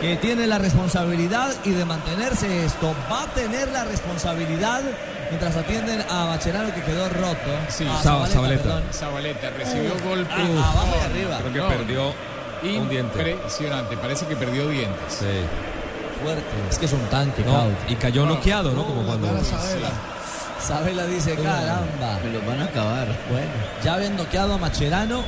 [0.00, 2.94] Que tiene la responsabilidad y de mantenerse esto.
[3.12, 4.80] Va a tener la responsabilidad
[5.28, 7.50] mientras atienden a Bacherano que quedó roto.
[7.68, 8.80] Sí, A Zab- Zabaleta.
[8.92, 10.32] Zabaleta recibió golpe.
[10.34, 11.38] Ah, abajo y arriba.
[11.40, 11.68] Creo que No.
[11.68, 12.14] perdió
[12.80, 13.30] un diente.
[13.30, 15.12] Impresionante, parece que perdió dientes.
[15.18, 15.26] Sí.
[16.22, 16.42] Fuerte.
[16.70, 18.84] Es que es un tanque, No, y cayó noqueado, ¿no?
[18.84, 19.28] Como cuando.
[20.60, 22.18] Sabela dice, caramba.
[22.24, 23.06] Me los van a acabar.
[23.30, 23.50] Bueno,
[23.82, 25.22] ya habían noqueado a Macherano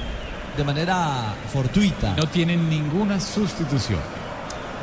[0.57, 2.14] de manera fortuita.
[2.16, 4.00] No tienen ninguna sustitución.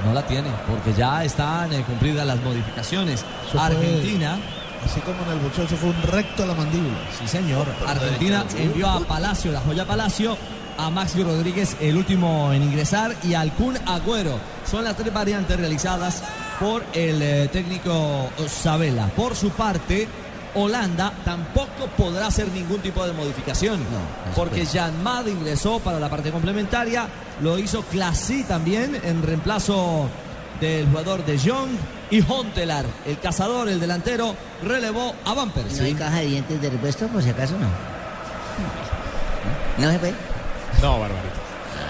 [0.06, 3.20] No la tiene, porque ya están eh, cumplidas las modificaciones.
[3.20, 4.38] Eso fue- Argentina,
[4.86, 6.96] Así como en el boxeo, eso fue un recto a la mandíbula.
[7.20, 10.38] sí señor, Argentina envió a Palacio, la joya Palacio,
[10.80, 14.40] a Maxi Rodríguez, el último en ingresar, y al Kun Agüero.
[14.66, 16.24] Son las tres variantes realizadas
[16.60, 19.08] por el eh, técnico Sabela.
[19.08, 20.08] Por su parte,
[20.56, 23.80] Holanda tampoco podrá hacer ningún tipo de modificación.
[24.36, 27.08] porque Jan Mad ingresó para la parte complementaria.
[27.42, 30.10] Lo hizo Classy también en reemplazo
[30.62, 31.72] del jugador de Jong.
[32.12, 36.70] Y Hontelar, el cazador, el delantero, relevó a Van ¿No hay caja de dientes de
[36.72, 37.68] repuesto por si acaso no?
[39.78, 40.29] ¿No se ve?
[40.82, 41.36] No, Barbarita.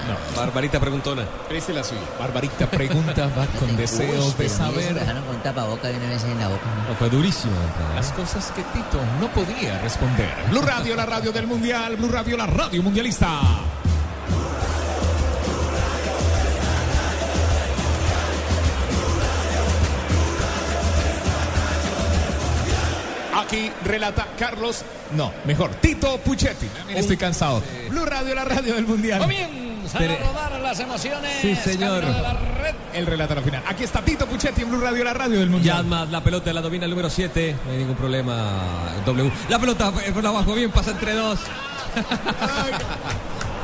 [0.07, 0.39] No.
[0.41, 1.23] Barbarita preguntona.
[1.47, 2.01] Preste la suya.
[2.19, 6.47] Barbarita pregunta, va con deseos de saber dejaron con tapaboca y una vez en la
[6.47, 6.65] boca.
[6.65, 6.89] ¿no?
[6.89, 7.53] No, fue durísimo.
[7.95, 10.33] las cosas que Tito no podía responder.
[10.49, 11.95] Blue Radio, la radio del mundial.
[11.97, 13.39] Blue Radio, la radio mundialista.
[23.49, 24.83] Aquí relata Carlos,
[25.15, 26.67] no, mejor, Tito Puchetti.
[26.67, 27.63] También estoy cansado.
[27.89, 29.19] Blue Radio, la radio del mundial.
[29.19, 31.31] Comienzan a rodar las emociones.
[31.41, 32.01] Sí, señor.
[32.01, 32.75] Camino de la red.
[32.93, 33.63] El relato a la final.
[33.67, 35.77] Aquí está Tito Puchetti en Blue Radio, la radio del mundial.
[35.77, 37.55] Yadmat, la pelota la domina el número 7.
[37.65, 38.59] No hay ningún problema.
[39.07, 39.31] W.
[39.49, 41.39] La pelota por abajo, bien, pasa entre dos.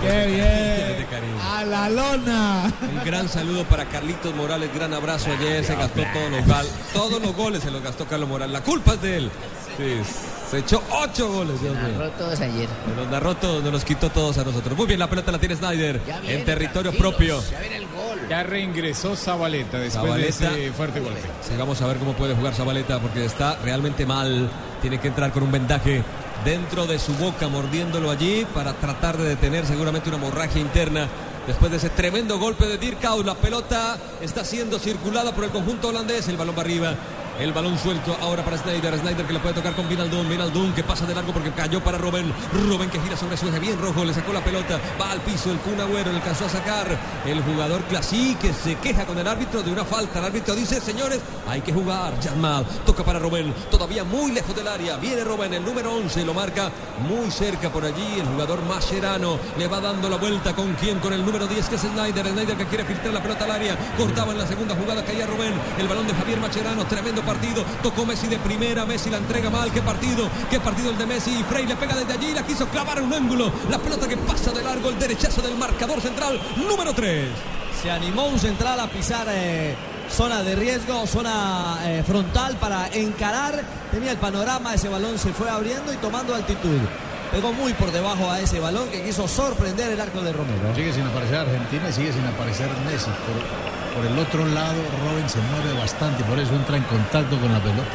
[0.02, 1.08] ¡Qué bien!
[1.42, 2.74] ¡A la lona!
[2.82, 7.22] Un gran saludo para Carlitos Morales, gran abrazo ayer, se gastó todos los, gal- todos
[7.22, 9.32] los goles, se los gastó Carlos Morales, la culpa es de él.
[9.78, 10.02] Sí,
[10.50, 11.98] se echó ocho goles, Dios mío.
[11.98, 12.70] Narró todos ayer.
[12.96, 14.78] Nos narró todos, nos los quitó todos a nosotros.
[14.78, 17.42] Muy bien, la pelota la tiene Snyder viene, en territorio propio.
[17.52, 18.20] Ya viene el gol.
[18.30, 20.52] Ya reingresó Zabaleta después Zabaleta.
[20.52, 21.20] de ese fuerte golpe.
[21.42, 24.50] Sí, vamos a ver cómo puede jugar Zabaleta porque está realmente mal.
[24.82, 26.04] Tiene que entrar con un vendaje
[26.46, 31.08] dentro de su boca, mordiéndolo allí para tratar de detener seguramente una hemorragia interna.
[31.48, 35.90] Después de ese tremendo golpe de Dirkau, la pelota está siendo circulada por el conjunto
[35.90, 36.28] holandés.
[36.28, 36.96] El balón va arriba.
[37.38, 38.98] El balón suelto ahora para Snyder.
[38.98, 40.30] Snyder que le puede tocar con Vinaldum.
[40.30, 42.32] Vinaldum que pasa de largo porque cayó para Robben.
[42.70, 44.06] Robben que gira sobre su eje bien rojo.
[44.06, 44.80] Le sacó la pelota.
[45.00, 45.52] Va al piso.
[45.52, 46.88] El Kun Agüero le alcanzó a sacar.
[47.26, 50.20] El jugador Clasí que se queja con el árbitro de una falta.
[50.20, 52.14] El árbitro dice, señores, hay que jugar.
[52.24, 53.54] Jamal toca para Robben.
[53.70, 54.96] Todavía muy lejos del área.
[54.96, 56.24] Viene Robben, el número 11.
[56.24, 56.72] Lo marca
[57.06, 58.18] muy cerca por allí.
[58.18, 60.56] El jugador Mascherano le va dando la vuelta.
[60.56, 61.00] ¿Con quién?
[61.00, 62.28] Con el número 10 que es Snyder.
[62.28, 63.78] Snyder que quiere filtrar la pelota al área.
[63.98, 65.04] Cortaba en la segunda jugada.
[65.04, 65.54] Caía Robben.
[65.78, 66.86] El balón de Javier Mascherano.
[66.86, 67.64] Tremendo partido.
[67.84, 68.86] Tocó Messi de primera.
[68.86, 69.72] Messi la entrega mal.
[69.72, 70.30] ¿Qué partido?
[70.50, 71.44] ¿Qué partido el de Messi?
[71.50, 72.34] Frey le pega desde allí.
[72.34, 73.52] La quiso clavar en un ángulo.
[73.70, 74.90] La pelota que pasa de largo.
[74.90, 76.40] El derechazo del marcador central.
[76.56, 77.30] Número 3.
[77.82, 79.76] Se animó un central a pisar eh,
[80.10, 83.64] zona de riesgo, zona eh, frontal para encarar.
[83.92, 86.80] Tenía el panorama, ese balón se fue abriendo y tomando altitud.
[87.32, 90.74] Pegó muy por debajo a ese balón que quiso sorprender el arco de Romero.
[90.76, 93.10] Sigue sin aparecer Argentina y sigue sin aparecer Messi.
[93.10, 97.52] Por, por el otro lado, Robin se mueve bastante, por eso entra en contacto con
[97.52, 97.88] la pelota.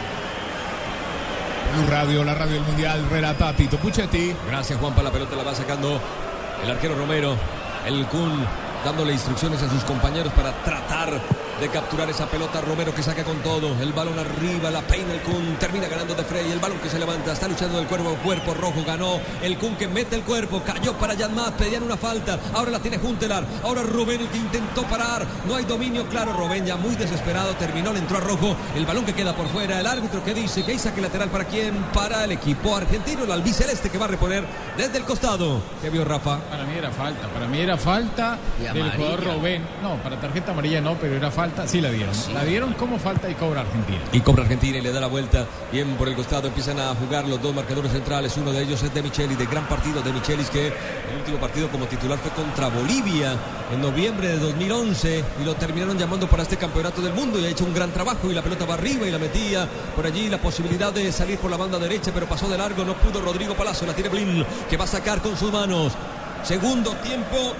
[1.74, 4.34] Blue Radio, la radio del Mundial, relata Tito Puchetti.
[4.48, 6.00] Gracias Juan para la pelota, la va sacando
[6.64, 7.36] el arquero Romero.
[7.86, 8.44] El Kun
[8.84, 11.20] dándole instrucciones a sus compañeros para tratar
[11.60, 12.60] de capturar esa pelota.
[12.60, 13.74] Romero que saca con todo.
[13.80, 15.56] El balón arriba, la peina el Kun.
[15.58, 16.50] Termina ganando de Frey.
[16.50, 17.32] El balón que se levanta.
[17.32, 18.16] Está luchando el cuerpo.
[18.24, 19.20] Cuerpo rojo ganó.
[19.42, 20.62] El Kun que mete el cuerpo.
[20.64, 21.54] Cayó para Yanmat.
[21.54, 22.38] Pedían una falta.
[22.54, 23.44] Ahora la tiene Juntelar.
[23.62, 25.26] Ahora Rubén el que intentó parar.
[25.46, 26.32] No hay dominio claro.
[26.32, 27.52] Rubén ya muy desesperado.
[27.54, 27.92] Terminó.
[27.92, 28.56] Le entró a rojo.
[28.74, 29.80] El balón que queda por fuera.
[29.80, 31.74] El árbitro que dice que hay saque lateral para quién?
[31.92, 33.24] Para el equipo argentino.
[33.24, 34.44] El albiceleste que va a reponer
[34.78, 35.60] desde el costado.
[35.82, 36.38] ¿Qué vio Rafa?
[36.38, 37.28] Para mí era falta.
[37.28, 38.38] Para mí era falta
[38.72, 39.62] del jugador Robén.
[39.82, 41.66] No, para tarjeta amarilla no, pero era falta.
[41.66, 42.14] Sí la dieron.
[42.34, 44.00] La dieron como falta y cobra Argentina.
[44.12, 45.46] Y cobra Argentina y le da la vuelta.
[45.72, 48.36] Bien por el costado empiezan a jugar los dos marcadores centrales.
[48.36, 51.68] Uno de ellos es de Michelis, de gran partido de Michelis, que el último partido
[51.68, 53.36] como titular fue contra Bolivia
[53.72, 57.48] en noviembre de 2011 y lo terminaron llamando para este campeonato del mundo y ha
[57.48, 60.38] hecho un gran trabajo y la pelota va arriba y la metía por allí la
[60.38, 63.86] posibilidad de salir por la banda derecha, pero pasó de largo, no pudo Rodrigo Palacio,
[63.86, 65.92] la tiene Blin, que va a sacar con sus manos.
[66.42, 67.54] Segundo tiempo,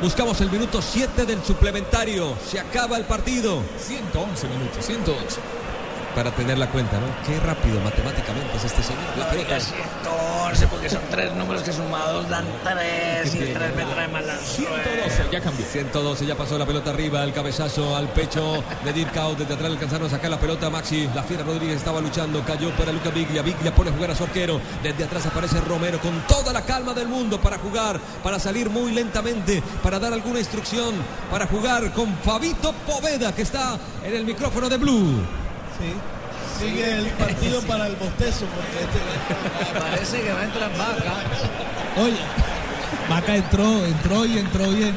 [0.00, 2.34] Buscamos el minuto 7 del suplementario.
[2.46, 3.62] Se acaba el partido.
[3.76, 5.59] 111 minutos, 111.
[6.14, 7.06] Para tener la cuenta, ¿no?
[7.24, 9.02] Qué rápido matemáticamente es este señor.
[9.16, 9.60] La pelota.
[9.60, 14.36] 111, porque son tres números que sumados dan 3 y 3 me trae más la
[14.36, 15.64] 112, ya cambió.
[15.64, 19.36] 112, ya pasó la pelota arriba, el cabezazo al pecho de Dirkau.
[19.36, 20.68] Desde atrás alcanzaron a sacar la pelota.
[20.68, 23.42] Maxi, la fiera Rodríguez estaba luchando, cayó para Luca Biglia.
[23.42, 24.60] Biglia pone a jugar a su arquero.
[24.82, 28.92] Desde atrás aparece Romero con toda la calma del mundo para jugar, para salir muy
[28.92, 30.94] lentamente, para dar alguna instrucción,
[31.30, 35.39] para jugar con Fabito Poveda, que está en el micrófono de Blue.
[35.80, 36.64] Sí.
[36.64, 39.78] Sigue el partido para el bostezo porque este...
[39.80, 41.14] Parece que va a entrar Vaca.
[41.96, 42.18] Oye,
[43.08, 44.94] Vaca entró, entró y entró bien.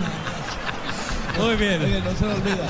[1.39, 1.81] Muy bien.
[1.81, 2.67] Oye, no se lo olvida.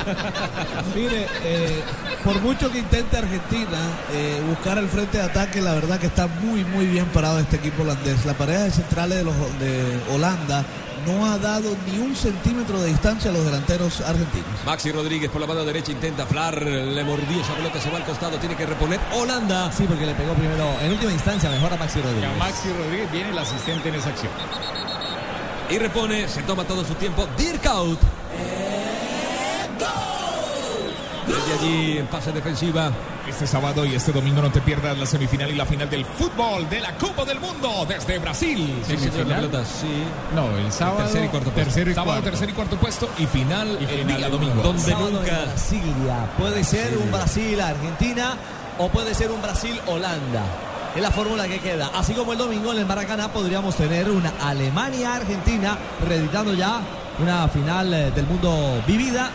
[0.96, 1.82] Mire, eh,
[2.24, 3.80] por mucho que intente Argentina
[4.14, 7.56] eh, buscar el frente de ataque, la verdad que está muy, muy bien parado este
[7.56, 8.26] equipo holandés.
[8.26, 10.64] La pareja de centrales de, los, de Holanda
[11.06, 14.48] no ha dado ni un centímetro de distancia a los delanteros argentinos.
[14.66, 18.06] Maxi Rodríguez por la banda derecha intenta Flar, le mordió esa pelota, se va al
[18.06, 19.72] costado, tiene que reponer Holanda.
[19.72, 22.30] Sí, porque le pegó primero, en última instancia, mejor a Maxi Rodríguez.
[22.30, 24.32] Y a Maxi Rodríguez viene el asistente en esa acción.
[25.70, 27.28] Y repone, se toma todo su tiempo.
[27.38, 28.00] Dirkout.
[31.46, 32.92] Desde allí en fase defensiva.
[33.28, 36.70] Este sábado y este domingo no te pierdas la semifinal y la final del fútbol
[36.70, 38.82] de la Copa del Mundo desde Brasil.
[38.86, 39.10] Sí, sí.
[40.36, 41.04] No, el sábado.
[41.04, 41.64] tercer y cuarto puesto.
[41.72, 42.30] Tercero y sábado, cuarto.
[42.30, 44.54] tercer y cuarto puesto y final, Y el final día el domingo.
[44.56, 44.64] domingo.
[44.64, 45.46] Donde Sábado nunca.
[45.46, 46.30] Brasilia.
[46.38, 48.38] Puede ser un Brasil-Argentina
[48.78, 50.44] o puede ser un Brasil-Holanda.
[50.96, 51.92] Es la fórmula que queda.
[51.96, 55.78] Así como el domingo en el Maracaná podríamos tener una Alemania-Argentina,
[56.08, 56.82] reeditando ya
[57.20, 59.30] una final eh, del mundo vivida.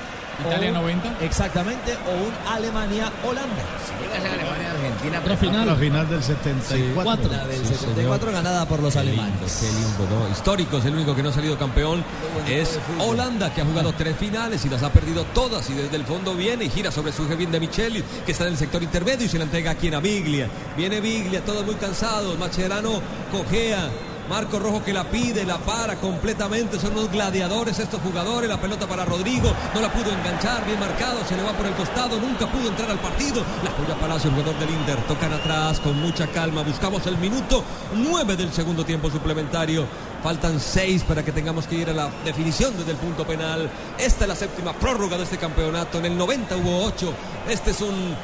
[0.46, 1.14] Italia O- 90.
[1.20, 3.62] Exactamente, o un Alemania-Holanda.
[3.86, 5.66] Si llega a ser Alemania Argentina, Otra final.
[5.66, 7.28] La final del 74.
[7.30, 8.42] La del Sí, 74 señor.
[8.44, 9.56] ganada por los Qué lindo, alemanes.
[9.60, 10.30] Qué lindo, ¿no?
[10.32, 12.04] Históricos, el único que no ha salido campeón
[12.48, 15.68] es Holanda, que ha jugado tres finales y las ha perdido todas.
[15.70, 18.52] Y desde el fondo viene y gira sobre su bien de Micheli, que está en
[18.52, 20.48] el sector intermedio y se la entrega aquí a Biglia.
[20.76, 22.38] Viene Biglia, todos muy cansados.
[22.38, 23.00] Macherano
[23.32, 23.88] cojea.
[24.28, 26.78] Marco Rojo que la pide, la para completamente.
[26.78, 28.48] Son unos gladiadores estos jugadores.
[28.48, 29.50] La pelota para Rodrigo.
[29.74, 30.64] No la pudo enganchar.
[30.66, 31.24] Bien marcado.
[31.26, 32.20] Se le va por el costado.
[32.20, 33.42] Nunca pudo entrar al partido.
[33.64, 34.96] La apoya Palacio, el jugador del Inter.
[35.06, 36.62] Tocan atrás con mucha calma.
[36.62, 37.64] Buscamos el minuto
[37.94, 39.86] 9 del segundo tiempo suplementario.
[40.22, 43.70] Faltan 6 para que tengamos que ir a la definición desde el punto penal.
[43.98, 45.98] Esta es la séptima prórroga de este campeonato.
[45.98, 47.12] En el 90 hubo 8.
[47.48, 48.14] Este es un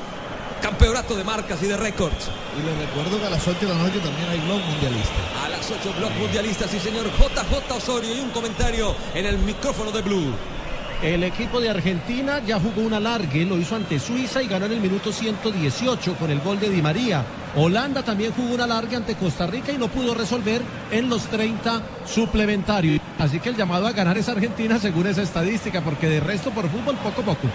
[0.64, 2.30] campeonato de marcas y de récords.
[2.58, 5.44] Y les recuerdo que a las 8 de la noche también hay Blog Mundialista.
[5.44, 7.04] A las 8 Blog Mundialista, sí señor.
[7.04, 10.32] JJ Osorio y un comentario en el micrófono de Blue.
[11.02, 14.72] El equipo de Argentina ya jugó un alargue, lo hizo ante Suiza y ganó en
[14.72, 17.22] el minuto 118 con el gol de Di María.
[17.56, 21.82] Holanda también jugó un alargue ante Costa Rica y no pudo resolver en los 30
[22.06, 23.02] suplementarios.
[23.18, 26.70] Así que el llamado a ganar es Argentina según esa estadística, porque de resto por
[26.70, 27.48] fútbol poco a poco.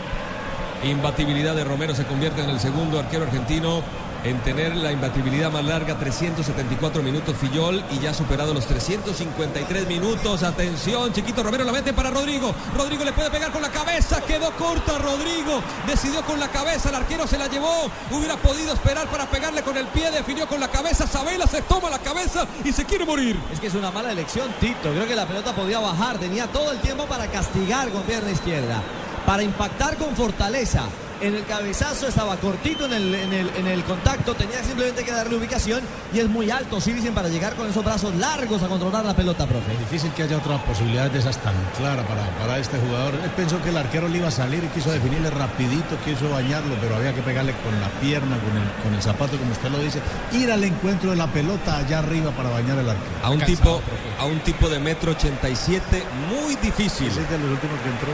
[0.83, 3.83] Imbatibilidad de Romero se convierte en el segundo arquero argentino
[4.23, 9.87] en tener la imbatibilidad más larga, 374 minutos Fillol y ya ha superado los 353
[9.87, 10.43] minutos.
[10.43, 12.53] Atención, chiquito Romero la mete para Rodrigo.
[12.75, 15.61] Rodrigo le puede pegar con la cabeza, quedó corta Rodrigo.
[15.87, 17.89] Decidió con la cabeza, el arquero se la llevó.
[18.11, 21.07] Hubiera podido esperar para pegarle con el pie, definió con la cabeza.
[21.07, 23.39] Sabela se toma la cabeza y se quiere morir.
[23.53, 24.91] Es que es una mala elección, Tito.
[24.91, 28.81] Creo que la pelota podía bajar, tenía todo el tiempo para castigar con pierna izquierda,
[29.29, 30.85] para impactar con fortaleza
[31.21, 35.11] en el cabezazo, estaba cortito en el, en el, en el contacto, tenía simplemente que
[35.11, 39.05] darle ubicación y es muy alto dicen para llegar con esos brazos largos a controlar
[39.05, 39.73] la pelota, profe.
[39.73, 43.13] Es difícil que haya otra posibilidad de esas tan clara para, para este jugador.
[43.23, 46.73] Él pensó que el arquero le iba a salir y quiso definirle rapidito, quiso bañarlo,
[46.81, 49.77] pero había que pegarle con la pierna, con el, con el zapato, como usted lo
[49.77, 53.11] dice, ir al encuentro de la pelota allá arriba para bañar el arquero.
[53.21, 53.79] A un tipo,
[54.17, 57.09] a un tipo de metro 87 muy difícil.
[57.09, 58.09] Ese es de los últimos que entró.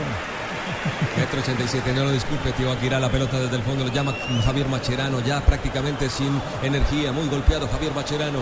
[1.16, 4.14] Metro 87, no lo disculpe, tío, aquí irá la pelota desde el fondo, lo llama
[4.44, 8.40] Javier Macherano, ya prácticamente sin energía, muy golpeado Javier Macherano.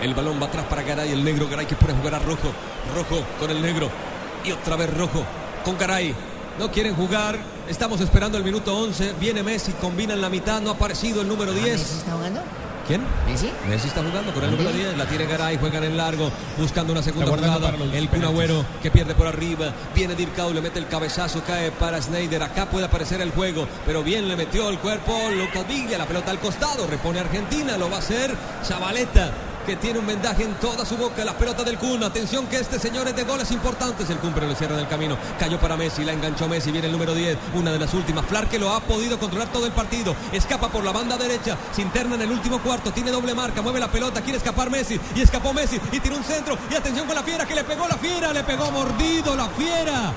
[0.00, 2.52] El balón va atrás para Garay, el negro Garay que a jugar a Rojo,
[2.94, 3.90] Rojo con el negro
[4.44, 5.24] y otra vez Rojo
[5.64, 6.14] con Garay.
[6.58, 10.70] No quieren jugar, estamos esperando el minuto 11, viene Messi, combina en la mitad, no
[10.70, 11.64] ha aparecido el número 10.
[11.64, 12.40] ¿Messi está jugando?
[12.86, 13.02] ¿Quién?
[13.26, 13.50] ¿Messi?
[13.68, 17.02] Messi está jugando con el número 10, la tiene Garay, juegan en largo, buscando una
[17.02, 17.72] segunda jugada.
[17.92, 22.00] El Kun Agüero que pierde por arriba, viene Dirkau, le mete el cabezazo, cae para
[22.00, 22.42] Snyder.
[22.42, 26.30] Acá puede aparecer el juego, pero bien le metió el cuerpo Lucas Viglia, la pelota
[26.30, 28.34] al costado, repone Argentina, lo va a hacer
[28.66, 29.30] Chavaleta
[29.64, 32.02] que tiene un vendaje en toda su boca, la pelota del Kun.
[32.02, 34.08] Atención que este señor es de goles importantes.
[34.10, 35.16] El Kun pero le cierra del camino.
[35.38, 36.70] Cayó para Messi, la enganchó Messi.
[36.70, 38.26] Viene el número 10, una de las últimas.
[38.26, 40.14] Flar que lo ha podido controlar todo el partido.
[40.32, 42.92] Escapa por la banda derecha, se interna en el último cuarto.
[42.92, 45.00] Tiene doble marca, mueve la pelota, quiere escapar Messi.
[45.14, 46.56] Y escapó Messi y tiró un centro.
[46.70, 50.12] Y atención con la fiera que le pegó la fiera, le pegó mordido la fiera.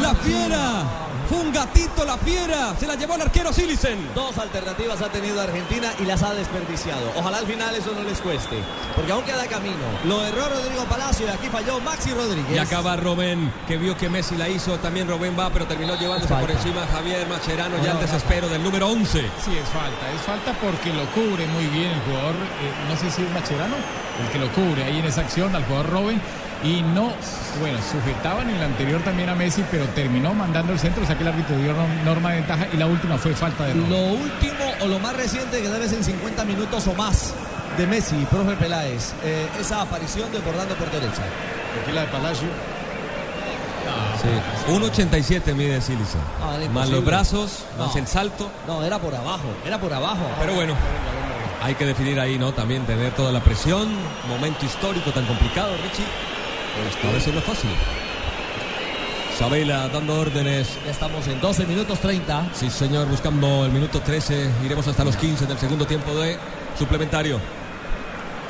[0.00, 1.05] La fiera.
[1.28, 2.74] Fue un gatito la fiera.
[2.78, 3.98] Se la llevó el arquero Silicen.
[4.14, 7.12] Dos alternativas ha tenido Argentina y las ha desperdiciado.
[7.16, 8.56] Ojalá al final eso no les cueste.
[8.94, 9.76] Porque aún queda camino.
[10.04, 12.54] Lo erró Rodrigo Palacio y aquí falló Maxi Rodríguez.
[12.54, 14.78] Y acaba Robén, que vio que Messi la hizo.
[14.78, 17.82] También Robén va, pero terminó llevándose por encima a Javier Macherano.
[17.82, 19.20] ya el desespero del número 11.
[19.20, 20.12] Sí, es falta.
[20.14, 22.34] Es falta porque lo cubre muy bien el jugador.
[22.34, 23.76] eh, no sé si es Macherano
[24.22, 26.20] el que lo cubre ahí en esa acción al jugador Robben.
[26.66, 27.12] Y no,
[27.60, 31.14] bueno, sujetaban en la anterior también a Messi, pero terminó mandando el centro, o sea
[31.16, 33.90] que el árbitro dio norm- norma de ventaja y la última fue falta de Robben.
[33.90, 37.34] Lo último o lo más reciente que debe ser en 50 minutos o más
[37.78, 39.12] de Messi, profe Peláez.
[39.22, 41.22] eh, esa aparición desbordando por derecha.
[41.82, 42.48] Aquí la de Palacio.
[44.20, 44.72] Sí.
[44.72, 45.78] 1.87 mide.
[46.40, 48.50] No, era más los brazos, más el salto.
[48.66, 50.26] No, era por abajo, era por abajo.
[50.40, 50.74] Pero bueno,
[51.62, 52.52] hay que definir ahí, ¿no?
[52.52, 53.88] También tener toda la presión.
[54.28, 56.04] Momento histórico tan complicado, Richie.
[56.76, 57.70] A veces no es fácil.
[59.38, 60.68] Sabela dando órdenes.
[60.84, 62.50] Ya estamos en 12 minutos 30.
[62.54, 64.50] Sí, señor, buscando el minuto 13.
[64.64, 66.38] Iremos hasta los 15 del segundo tiempo de
[66.78, 67.40] suplementario.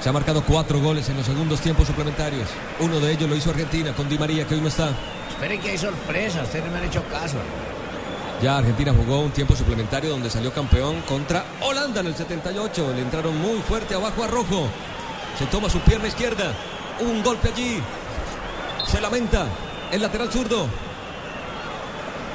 [0.01, 2.49] Se ha marcado cuatro goles en los segundos tiempos suplementarios.
[2.81, 4.91] Uno de ellos lo hizo Argentina con Di María, que hoy no está.
[5.31, 7.39] Esperen que hay sorpresa, ustedes no me han hecho caso.
[8.43, 12.93] Ya Argentina jugó un tiempo suplementario donde salió campeón contra Holanda en el 78.
[12.95, 14.69] Le entraron muy fuerte abajo a Rojo.
[15.39, 16.53] Se toma su pierna izquierda.
[17.01, 17.81] Un golpe allí.
[18.87, 19.47] Se lamenta.
[19.91, 20.67] El lateral zurdo.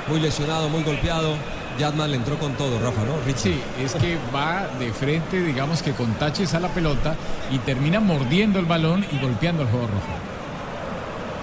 [0.07, 1.35] Muy lesionado, muy golpeado.
[1.79, 3.19] Yadman le entró con todo, Rafa, ¿no?
[3.25, 3.53] Richie.
[3.53, 7.15] Sí, es que va de frente, digamos que con taches a la pelota
[7.49, 10.30] y termina mordiendo el balón y golpeando al jugador rojo.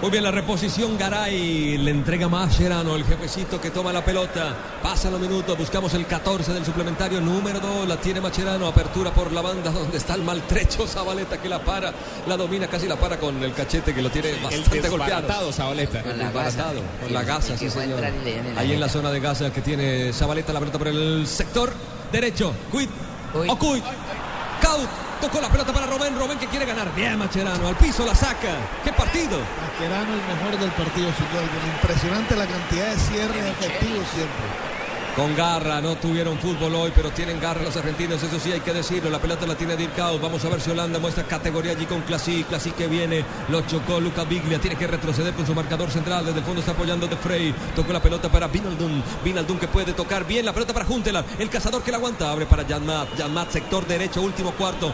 [0.00, 4.56] Muy bien, la reposición Garay le entrega más Gerano, el jefecito que toma la pelota.
[4.80, 9.32] Pasan los minutos, buscamos el 14 del suplementario, número 2, la tiene Macherano, apertura por
[9.32, 11.92] la banda donde está el maltrecho Zabaleta que la para,
[12.28, 15.52] la domina, casi la para con el cachete que lo tiene bastante golpeado.
[15.52, 16.00] Zabaleta.
[16.04, 18.04] Con la gasa, con la gasa, El sí señor.
[18.04, 21.72] en Ahí en la zona de gasa que tiene Zabaleta, la pelota por el sector
[22.12, 22.52] derecho.
[22.70, 22.88] Cuid,
[23.48, 23.82] Ocuy,
[24.62, 24.88] Kaut,
[25.20, 26.94] tocó la pelota para Robén, Robén que quiere ganar.
[26.94, 28.54] Bien Macherano, al piso la saca.
[28.84, 29.38] ¡Qué partido!
[29.62, 31.74] Mascherano el mejor del partido, alguna.
[31.74, 34.77] Impresionante la cantidad de cierres efectivos siempre.
[35.18, 38.72] Con garra, no tuvieron fútbol hoy, pero tienen garra los argentinos, eso sí hay que
[38.72, 39.10] decirlo.
[39.10, 40.20] La pelota la tiene Dirkau.
[40.20, 42.46] Vamos a ver si Holanda muestra categoría allí con Clasic.
[42.46, 44.60] Clasic que viene, lo chocó Luca Biglia.
[44.60, 46.24] Tiene que retroceder con su marcador central.
[46.24, 47.52] Desde el fondo está apoyando De Frey.
[47.74, 49.02] Tocó la pelota para Vinaldum.
[49.24, 51.24] Vinaldum que puede tocar bien la pelota para Juntelar.
[51.36, 52.30] El cazador que la aguanta.
[52.30, 53.18] Abre para Janmat.
[53.18, 54.92] Janmat, sector derecho, último cuarto.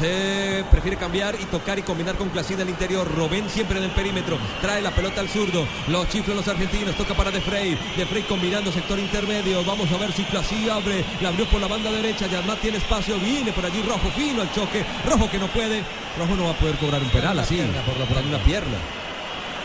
[0.00, 3.08] Se prefiere cambiar y tocar y combinar con Clasic del interior.
[3.14, 4.36] Robén siempre en el perímetro.
[4.60, 5.64] Trae la pelota al zurdo.
[5.86, 6.96] Los chiflan los argentinos.
[6.96, 7.78] Toca para De Frey.
[7.96, 9.59] De Frey combinando sector intermedio.
[9.64, 11.04] Vamos a ver si Clasic abre.
[11.20, 12.26] La abrió por la banda derecha.
[12.30, 13.18] Janmat tiene espacio.
[13.18, 14.84] Viene por allí Rojo fino al choque.
[15.06, 15.82] Rojo que no puede.
[16.18, 17.56] Rojo no va a poder cobrar un penal así.
[17.86, 18.28] por lo Por pronto.
[18.28, 18.76] una pierna.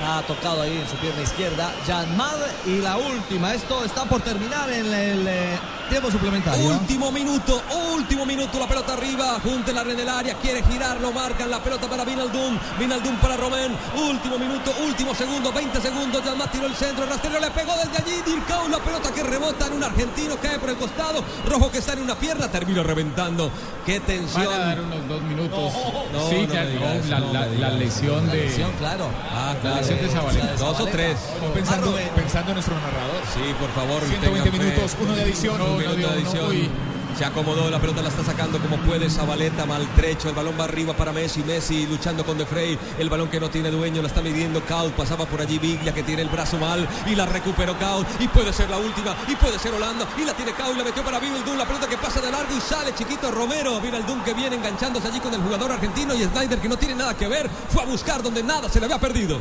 [0.06, 1.74] Ha tocado ahí en su pierna izquierda.
[1.88, 3.54] Janmad y la última.
[3.54, 5.58] Esto está por terminar en el eh,
[5.90, 6.66] tiempo suplementario.
[6.66, 7.62] Último minuto,
[7.94, 11.88] último minuto, la pelota arriba, Juntelar en el área, quiere girar, lo marcan, la pelota
[11.88, 17.06] para Vinaldum, Vinaldum para Romén, último minuto, último segundo, 20 segundos, Yalmat tiró el centro,
[17.06, 20.70] Rastrero le pegó desde allí, Dircau, la pelota que rebota en un argentino, cae por
[20.70, 23.52] el costado, Rojo que está en una pierna, termina reventando,
[23.86, 24.46] qué tensión.
[24.46, 25.74] Van a dar unos dos minutos.
[26.14, 28.42] No, sí, no no, eso, la, no la- la lesión La de.
[28.46, 29.08] lesión, claro.
[29.32, 30.54] Ah, La lesión de Zabaleta.
[30.58, 31.18] Dos o tres.
[31.54, 32.10] Pensando, Rubén.
[32.16, 33.22] pensando en nuestro narrador.
[33.34, 34.02] Sí, por favor.
[34.04, 34.58] 120 tengan fe.
[34.74, 35.75] minutos, uno de adición.
[35.78, 36.70] De.
[37.18, 40.94] Se acomodó, la pelota la está sacando como puede Zabaleta, maltrecho, el balón va arriba
[40.94, 44.22] para Messi, Messi luchando con De Frey, el balón que no tiene dueño, la está
[44.22, 48.06] midiendo Kaut, pasaba por allí Biglia que tiene el brazo mal y la recuperó Kaut
[48.20, 50.84] y puede ser la última y puede ser Holanda y la tiene Kaut y la
[50.84, 54.34] metió para Vinaldum, la pelota que pasa de largo y sale chiquito Romero, Vinaldum que
[54.34, 57.50] viene enganchándose allí con el jugador argentino y Snyder que no tiene nada que ver,
[57.70, 59.40] fue a buscar donde nada se le había perdido.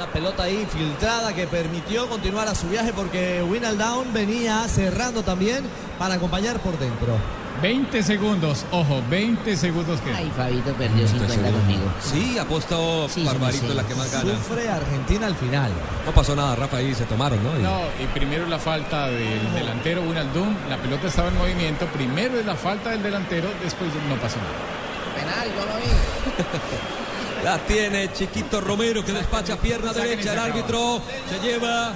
[0.00, 5.62] Una pelota ahí filtrada que permitió continuar a su viaje porque Winaldown venía cerrando también
[5.98, 7.18] para acompañar por dentro.
[7.60, 10.10] 20 segundos, ojo, 20 segundos que.
[10.14, 11.82] Ay, Fabito perdió 50 conmigo.
[12.00, 13.74] Sí, apostó Sí, Barbarito sí.
[13.74, 14.30] la que más gana.
[14.38, 15.70] Sufre Argentina al final.
[16.06, 17.58] No pasó nada, Rafa, ahí se tomaron, ¿no?
[17.58, 22.40] Y- No, y primero la falta del delantero Winaldum, la pelota estaba en movimiento, primero
[22.40, 25.14] es la falta del delantero, después no pasó nada.
[25.14, 26.99] Penal, yo lo vi.
[27.44, 30.32] La tiene Chiquito Romero que despacha pierna derecha.
[30.32, 31.94] El árbitro se lleva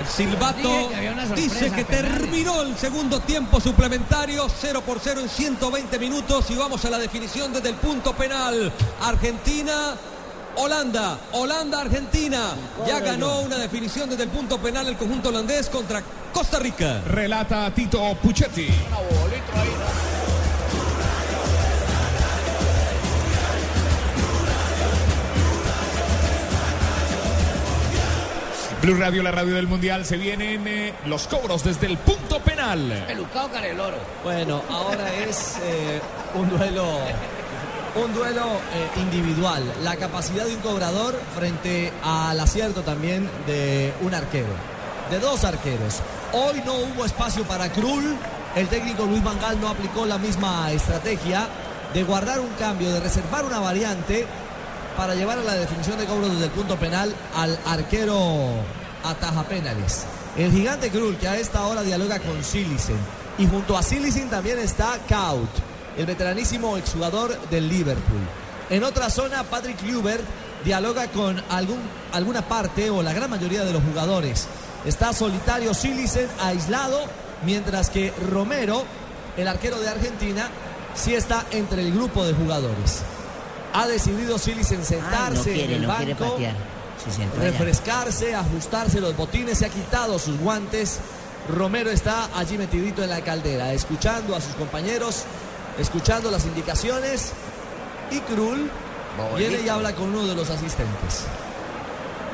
[0.00, 0.88] el silbato.
[1.34, 4.46] Dice que terminó el segundo tiempo suplementario.
[4.48, 6.50] 0 por 0 en 120 minutos.
[6.50, 8.72] Y vamos a la definición desde el punto penal.
[9.02, 9.94] Argentina.
[10.56, 12.54] Holanda, Holanda, Argentina.
[12.86, 17.02] Ya ganó una definición desde el punto penal el conjunto holandés contra Costa Rica.
[17.06, 18.68] Relata Tito Puchetti.
[28.82, 33.04] Blue Radio, la radio del Mundial, se vienen eh, los cobros desde el punto penal.
[33.06, 33.98] Pelucado Caneloro.
[34.24, 36.00] Bueno, ahora es eh,
[36.34, 36.86] un duelo,
[38.02, 39.62] un duelo eh, individual.
[39.82, 44.48] La capacidad de un cobrador frente al acierto también de un arquero,
[45.10, 46.00] de dos arqueros.
[46.32, 48.16] Hoy no hubo espacio para Krul.
[48.56, 51.46] El técnico Luis Vangal no aplicó la misma estrategia
[51.92, 54.26] de guardar un cambio, de reservar una variante
[55.00, 58.50] para llevar a la definición de cobro desde el punto penal al arquero
[59.02, 60.04] ataja penales.
[60.36, 62.98] El gigante Krul que a esta hora dialoga con Silicen
[63.38, 65.48] y junto a Silicen también está Kaut,
[65.96, 68.20] el veteranísimo exjugador del Liverpool.
[68.68, 70.22] En otra zona Patrick Kluivert
[70.66, 71.80] dialoga con algún,
[72.12, 74.48] alguna parte o la gran mayoría de los jugadores.
[74.84, 77.00] Está solitario Silicen aislado,
[77.46, 78.84] mientras que Romero,
[79.38, 80.50] el arquero de Argentina,
[80.94, 83.00] sí está entre el grupo de jugadores.
[83.72, 86.38] Ha decidido Silicen Ay, sentarse no quiere, en el no quiere banco,
[87.38, 90.98] refrescarse, ajustarse los botines, se ha quitado sus guantes.
[91.48, 95.24] Romero está allí metidito en la caldera, escuchando a sus compañeros,
[95.78, 97.32] escuchando las indicaciones.
[98.10, 98.70] Y Krul
[99.36, 101.24] viene y habla con uno de los asistentes.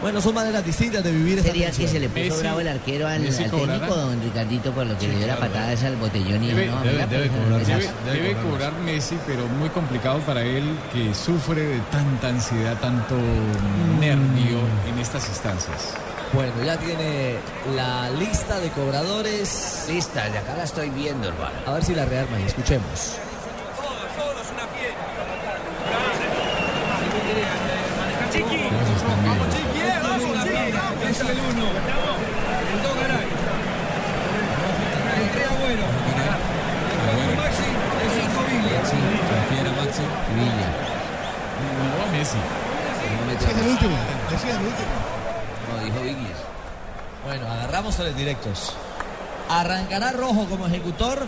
[0.03, 2.69] Bueno, son maneras distintas de vivir esta Sería que se le puso Messi- bravo el
[2.69, 3.79] arquero al, cobrará.
[3.81, 6.67] técnico, don Ricardito, por lo que le dio la patada esa al botellón y Debe-
[6.67, 7.61] no, debe- mira, debe pues, cobrar.
[7.63, 12.29] esa- Debe, Debe debe cobrar Messi, pero muy complicado para él que sufre de tanta
[12.29, 13.17] ansiedad, tanto
[14.01, 14.59] nervio
[14.93, 15.95] en estas instancias.
[16.33, 17.37] Bueno, ya tiene
[17.75, 19.87] la lista de cobradores.
[19.89, 21.55] Lista, de acá la estoy viendo, hermano.
[21.67, 22.05] A ver si la
[31.25, 31.47] rearma
[35.67, 36.37] y escuchemos.
[39.29, 40.03] Prefiere a Maxi.
[41.97, 42.39] No a Messi.
[43.35, 43.97] Es el último.
[44.29, 44.89] Ese es el último.
[45.69, 46.37] No, dijo Biglis.
[47.25, 48.75] Bueno, agarramos tres directos.
[49.49, 51.27] Arrancará Rojo como ejecutor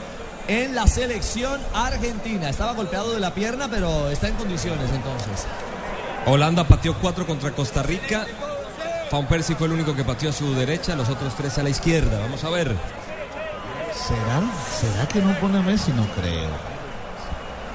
[0.49, 2.49] en la selección argentina.
[2.49, 5.47] Estaba golpeado de la pierna, pero está en condiciones entonces.
[6.26, 8.26] Holanda pateó 4 contra Costa Rica.
[9.11, 11.70] Van Persie fue el único que pateó a su derecha, los otros tres a la
[11.70, 12.18] izquierda.
[12.20, 12.74] Vamos a ver.
[13.94, 14.40] ¿Será?
[14.80, 15.92] ¿Será que no pone a Messi?
[15.92, 16.48] No creo.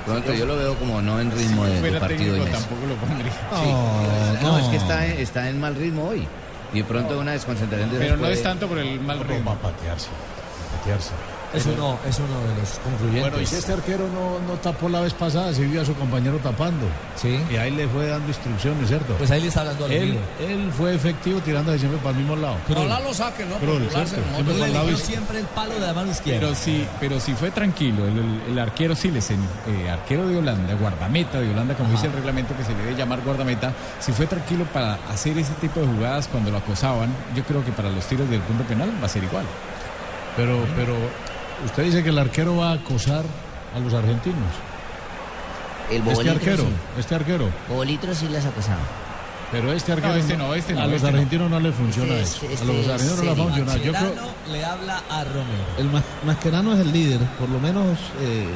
[0.05, 3.31] Pronto yo lo veo como no en ritmo de, de partido técnico tampoco lo pondría.
[3.31, 3.71] Sí.
[3.71, 4.57] No, No, no.
[4.59, 6.27] es que está en, está en mal ritmo hoy.
[6.73, 9.51] Y de pronto una desconcentración de Pero no puede- es tanto por el mal ritmo.
[9.51, 10.09] Va a patearse.
[10.77, 11.11] patearse.
[11.53, 13.21] Es uno, es uno de los concluyentes.
[13.21, 15.93] Bueno, y si este arquero no, no tapó la vez pasada, se vio a su
[15.95, 16.85] compañero tapando.
[17.15, 17.39] Sí.
[17.51, 19.13] Y ahí le fue dando instrucciones, ¿cierto?
[19.15, 22.35] Pues ahí le está hablando al él, él fue efectivo tirando siempre para el mismo
[22.35, 22.55] lado.
[22.69, 23.55] Ojalá lo saque, ¿no?
[23.59, 23.59] ¿no?
[23.59, 24.97] Siempre eligió izquierdo.
[24.97, 26.39] siempre el palo de la mano izquierda.
[26.41, 28.05] Pero sí, pero sí fue tranquilo.
[28.07, 32.13] El, el- el arquero Silesen, eh, arquero de Holanda, guardameta de Holanda, como dice el
[32.13, 35.85] reglamento que se le debe llamar guardameta, si fue tranquilo para hacer ese tipo de
[35.85, 39.09] jugadas cuando lo acosaban, yo creo que para los tiros del punto penal va a
[39.09, 39.45] ser igual.
[40.35, 40.95] Pero, pero
[41.65, 43.23] usted dice que el arquero va a acosar
[43.75, 44.39] a los argentinos.
[45.91, 46.69] El Este arquero, sí.
[46.99, 47.49] este arquero.
[47.69, 48.79] Bobolitro sí las acosaba.
[49.51, 50.13] Pero este arquero.
[50.13, 51.17] No, este no, este no, A los este no.
[51.17, 52.63] argentinos no, le funciona Este es- eso.
[52.63, 53.79] a los este argentinos no le es va a funcionar.
[53.81, 54.13] Yo creo.
[54.51, 55.65] Le habla a Romero.
[55.77, 58.47] El Mas- Mascherano es el líder, por lo menos eh,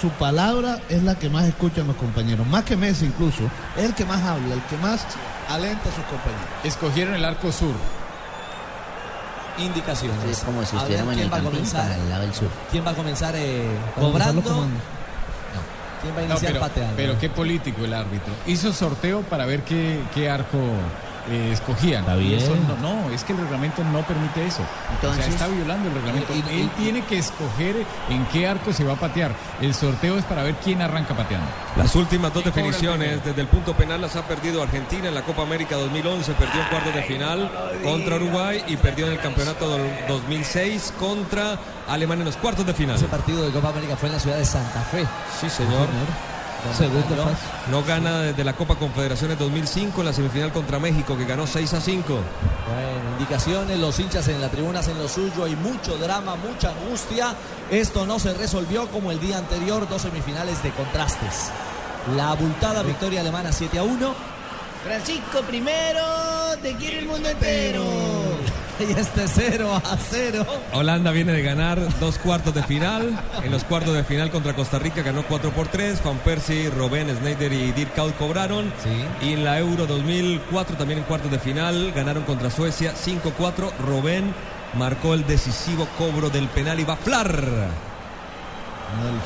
[0.00, 3.44] su palabra es la que más escuchan los compañeros, más que Messi incluso,
[3.76, 5.06] es el que más habla, el que más
[5.48, 6.46] alenta a sus compañeros.
[6.64, 7.74] Escogieron el arco sur.
[9.58, 10.24] Indicaciones.
[10.30, 11.82] Es como si estuviéramos en ¿quién el va a campín comenzar?
[11.82, 12.48] para el lado del sur.
[12.70, 13.64] ¿Quién va a comenzar eh,
[13.98, 14.42] cobrando?
[14.42, 14.80] comandos.
[16.02, 16.96] ¿Quién va a No, iniciar pero, pateando?
[16.96, 18.32] pero qué político el árbitro.
[18.46, 20.58] Hizo sorteo para ver qué, qué arco
[21.28, 22.00] eh, escogían.
[22.00, 22.40] Está Y bien.
[22.40, 24.62] eso no, no, es que el reglamento no permite eso.
[24.62, 26.32] o Entonces- sea, está violando el reglamento.
[26.34, 27.76] Y- y- Él tiene que escoger
[28.08, 29.32] en qué arco se va a patear.
[29.60, 31.46] El sorteo es para ver quién arranca pateando.
[31.76, 35.08] Las últimas dos ¿Quién cobra el definiciones desde el punto penal las ha perdido Argentina
[35.08, 37.50] en la Copa América 2011, perdió en cuartos de final
[37.82, 41.58] contra Uruguay y perdió en el campeonato del 2006 contra
[41.88, 42.96] Alemania en los cuartos de final.
[42.96, 45.04] Ese partido de Copa América fue en la ciudad de Santa Fe.
[45.40, 45.86] Sí, señor.
[46.76, 47.24] Segundo ¿no?
[47.24, 47.42] fase.
[47.70, 51.74] No gana desde la Copa Confederaciones 2005 en la semifinal contra México que ganó 6
[51.74, 52.02] a 5.
[52.06, 57.34] Bueno, indicaciones, los hinchas en la tribuna hacen lo suyo, hay mucho drama, mucha angustia.
[57.70, 61.50] Esto no se resolvió como el día anterior, dos semifinales de contrastes.
[62.16, 64.14] La abultada victoria alemana 7 a 1.
[64.84, 66.00] Francisco primero,
[66.60, 68.21] te quiere el mundo entero.
[68.80, 70.46] Y este 0 a 0.
[70.72, 73.18] Holanda viene de ganar dos cuartos de final.
[73.42, 76.02] En los cuartos de final contra Costa Rica ganó 4 por 3.
[76.02, 78.72] Van Persie, Robben, Snyder y Dirk Kuyt cobraron.
[78.82, 79.26] Sí.
[79.26, 83.72] Y en la Euro 2004 también en cuartos de final ganaron contra Suecia 5-4.
[83.78, 84.34] Robben
[84.74, 87.68] marcó el decisivo cobro del penal y va a Flar.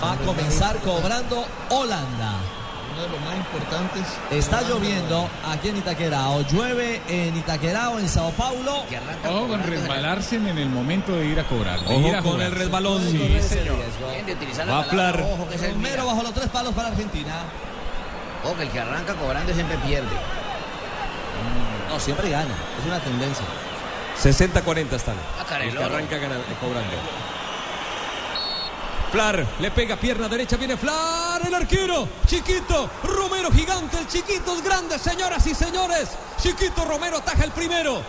[0.02, 2.55] Va a comenzar cobrando Holanda.
[2.96, 4.02] Uno de los más importantes.
[4.30, 8.84] Está lloviendo aquí en Itaquera, o llueve en Itaquera o en Sao Paulo.
[9.28, 11.78] Ojo con resbalarse en el momento de ir a cobrar.
[11.80, 12.46] Ojo ir a con jugar.
[12.46, 13.02] el resbalón.
[13.02, 13.76] Sí, señor.
[14.24, 16.04] De utilizar Va a Romero mira.
[16.04, 17.34] bajo los tres palos para Argentina.
[18.44, 20.08] Ojo, que el que arranca cobrando siempre pierde.
[21.90, 22.54] No, siempre gana.
[22.80, 23.44] Es una tendencia.
[24.22, 25.16] 60-40 están.
[25.38, 26.96] Ah, El que arranca gana- eh, cobrando.
[29.12, 34.62] Flar le pega pierna derecha, viene Flar, el arquero, chiquito, Romero gigante, el chiquito es
[34.64, 36.08] grande, señoras y señores.
[36.40, 38.02] Chiquito Romero ataja el primero.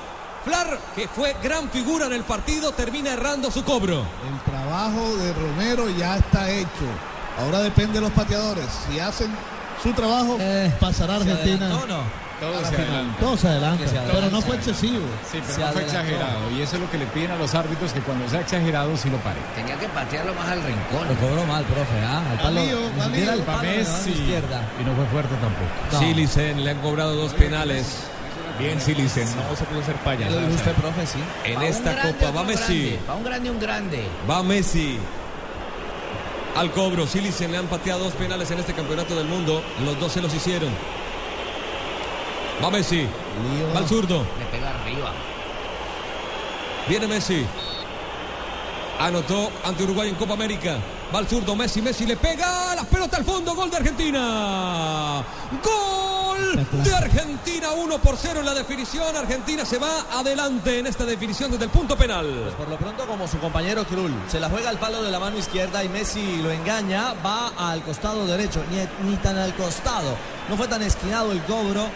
[0.43, 4.05] Flar, que fue gran figura en el partido, termina errando su cobro.
[4.27, 6.87] El trabajo de Romero ya está hecho.
[7.39, 8.65] Ahora depende de los pateadores.
[8.89, 9.29] Si hacen
[9.83, 11.69] su trabajo, Eh, pasará ¿Se Argentina.
[11.69, 12.26] no?
[12.39, 13.19] Todo se adelanta.
[13.19, 15.05] Todo se adelanta, pero no fue excesivo.
[15.31, 15.99] Sí, pero Se no fue adelantó.
[15.99, 16.51] exagerado.
[16.51, 19.09] Y eso es lo que le piden a los árbitros, que cuando sea exagerado sí
[19.09, 19.41] lo paren.
[19.55, 21.07] Tenía que patearlo más al rincón.
[21.07, 21.99] Lo cobró mal, profe.
[22.05, 22.21] ¿ah?
[22.31, 23.31] Al palo, lío, ni va siquiera lío.
[23.33, 24.09] al palo Messi.
[24.11, 24.61] izquierda.
[24.79, 25.71] Y no fue fuerte tampoco.
[25.93, 25.99] No.
[25.99, 28.03] Silicen le han cobrado dos penales
[28.59, 30.31] Bien, Silicen, no se puede hacer Ya payaso.
[30.33, 31.19] Lo dijo usted, profe, sí.
[31.43, 32.31] en esta grande, copa.
[32.31, 32.99] Va Messi, grande.
[33.05, 34.07] Pa' un grande, un grande.
[34.29, 34.97] va Messi.
[36.55, 39.61] Al cobro, Silicen le han pateado dos penales en este campeonato del mundo.
[39.85, 40.69] Los dos se los hicieron.
[42.63, 43.73] Va Messi, Lío.
[43.73, 44.25] va al zurdo.
[44.39, 45.11] Le pega arriba.
[46.87, 47.45] Viene Messi.
[48.99, 50.77] Anotó ante Uruguay en Copa América.
[51.13, 51.81] Va al zurdo Messi.
[51.81, 53.53] Messi le pega la pelota al fondo.
[53.53, 55.23] Gol de Argentina.
[55.63, 57.71] Gol de Argentina.
[57.77, 59.15] 1 por 0 en la definición.
[59.15, 62.25] Argentina se va adelante en esta definición desde el punto penal.
[62.43, 65.19] Pues por lo pronto, como su compañero Krul, se la juega al palo de la
[65.19, 70.15] mano izquierda y Messi lo engaña, va al costado derecho, ni, ni tan al costado.
[70.49, 71.87] No fue tan esquinado el cobro,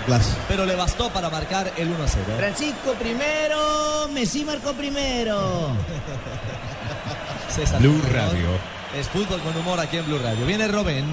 [0.00, 0.32] Clase.
[0.48, 2.24] pero le bastó para marcar el 1 a 0.
[2.38, 5.70] Francisco primero, Messi marcó primero.
[7.54, 8.00] César Blue.
[8.10, 8.48] Radio.
[8.98, 10.46] Es fútbol con humor aquí en Blue Radio.
[10.46, 11.04] Viene Robén.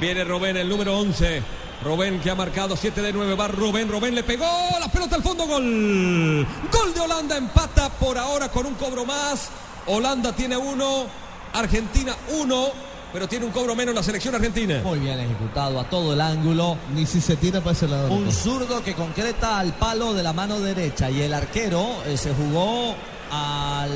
[0.00, 1.42] Viene Robén, el número 11.
[1.84, 3.34] Robén que ha marcado 7 de 9.
[3.34, 3.88] Va Robén.
[3.88, 4.46] Robén le pegó
[4.80, 5.46] la pelota al fondo.
[5.46, 6.46] Gol.
[6.72, 7.36] Gol de Holanda.
[7.36, 9.50] Empata por ahora con un cobro más.
[9.86, 11.06] Holanda tiene uno.
[11.52, 12.68] Argentina uno.
[13.14, 14.80] Pero tiene un cobro menos la selección argentina.
[14.82, 16.76] Muy bien ejecutado a todo el ángulo.
[16.96, 18.12] Ni si se tira para ese lado.
[18.12, 22.34] Un zurdo que concreta al palo de la mano derecha y el arquero eh, se
[22.34, 22.96] jugó
[23.30, 23.90] al,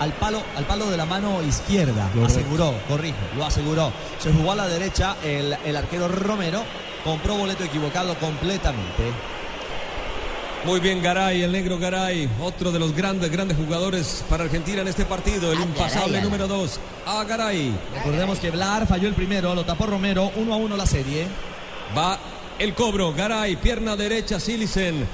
[0.00, 2.10] al, palo, al palo de la mano izquierda.
[2.12, 2.40] Correcto.
[2.40, 3.92] Aseguró, corrijo, lo aseguró.
[4.18, 6.64] Se jugó a la derecha el, el arquero Romero.
[7.04, 9.04] Compró boleto equivocado completamente.
[10.66, 14.88] Muy bien Garay, el negro Garay, otro de los grandes, grandes jugadores para Argentina en
[14.88, 16.22] este partido, el impasable Garay.
[16.24, 16.80] número 2.
[17.06, 17.72] A Garay.
[17.94, 21.28] Recordemos que Blar falló el primero, lo tapó Romero, 1 a 1 la serie.
[21.96, 22.18] Va
[22.58, 25.06] el cobro, Garay, pierna derecha, Silicen.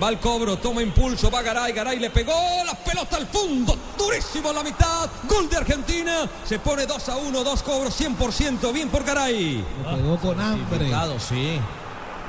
[0.00, 2.34] Va el cobro, toma impulso, va Garay, Garay le pegó
[2.66, 7.16] la pelota al fondo, durísimo a la mitad, gol de Argentina, se pone 2 a
[7.16, 9.64] 1, dos cobros 100%, bien por Garay.
[9.84, 10.76] Pegó con hambre.
[10.76, 11.58] Equivocado, sí.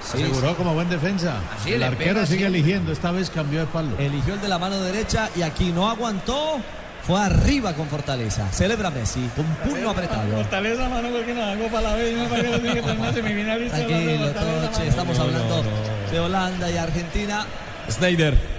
[0.02, 0.56] Sí, Aseguró sí.
[0.56, 1.36] como buen defensa.
[1.60, 2.60] Así el arquero sigue siempre.
[2.60, 3.90] eligiendo, esta vez cambió de palo.
[3.98, 6.58] Eligió el de la mano derecha y aquí no aguantó.
[7.04, 8.48] Fue arriba con fortaleza.
[8.52, 10.30] Celebra Messi con puño apretado.
[10.38, 12.16] Fortaleza, mano, porque no hago para la vez.
[12.16, 15.64] Yo me parece que de Tranquilo, Toche, estamos hablando
[16.12, 17.46] de Holanda y Argentina.
[17.90, 18.59] Snyder.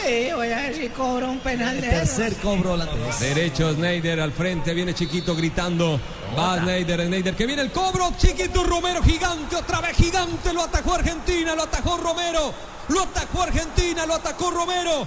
[0.00, 3.20] Sí, voy a ver si cobra un penal de Tercer cobro holandés.
[3.20, 6.00] Derecho Snyder al frente, viene Chiquito gritando.
[6.36, 8.12] Va Snyder, Snyder, que viene el cobro.
[8.16, 10.52] Chiquito Romero, gigante, otra vez gigante.
[10.52, 12.52] Lo atajó Argentina, lo atajó Romero.
[12.88, 15.06] Lo atajó Argentina, lo atacó Romero.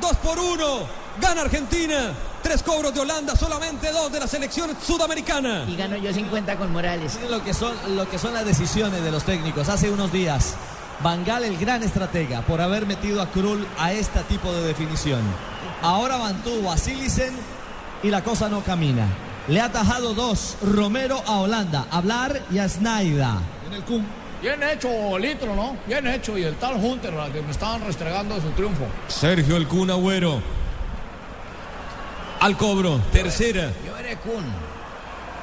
[0.00, 0.86] Dos por uno.
[1.20, 2.12] Gana Argentina.
[2.42, 5.64] Tres cobros de Holanda, solamente dos de la selección sudamericana.
[5.68, 7.14] Y gano yo 50 con Morales.
[7.14, 9.68] Miren lo que son, lo que son las decisiones de los técnicos.
[9.68, 10.54] Hace unos días,
[11.02, 15.20] Bangal, el gran estratega, por haber metido a Krul a este tipo de definición.
[15.82, 17.34] Ahora mantuvo a Silicen
[18.04, 19.06] y la cosa no camina.
[19.48, 23.40] Le ha atajado dos, Romero a Holanda, a Blar y a Snaida.
[23.66, 24.04] En el cum.
[24.40, 25.76] Bien hecho, Litro, ¿no?
[25.86, 26.38] Bien hecho.
[26.38, 28.84] Y el tal Hunter, al que me estaban restregando su triunfo.
[29.08, 30.40] Sergio El Kun Agüero.
[32.40, 33.72] Al cobro, tercera.
[33.84, 34.44] Yo veré Kun.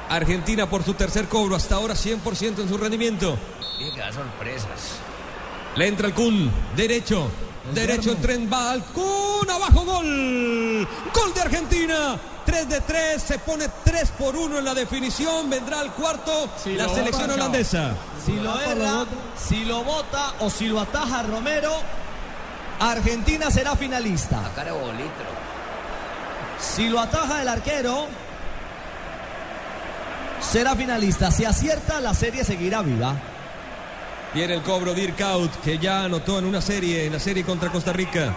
[0.08, 3.38] Argentina por su tercer cobro, hasta ahora 100% en su rendimiento.
[3.96, 5.00] Dar sorpresas.
[5.76, 7.30] Le entra el Kun, derecho.
[7.72, 10.88] derecho el tren va al Kun, abajo gol.
[11.14, 12.18] Gol de Argentina.
[12.44, 15.48] 3 de 3, se pone 3 por 1 en la definición.
[15.48, 17.94] Vendrá el cuarto la selección bota, holandesa.
[18.24, 19.06] Si lo erra,
[19.36, 21.72] si lo bota o si lo ataja Romero,
[22.80, 24.50] Argentina será finalista.
[24.56, 24.74] Cara.
[26.58, 28.06] Si lo ataja el arquero,
[30.40, 31.30] será finalista.
[31.30, 33.14] Si acierta, la serie seguirá viva.
[34.34, 37.70] Viene el cobro de Irkaut, que ya anotó en una serie, en la serie contra
[37.70, 38.36] Costa Rica.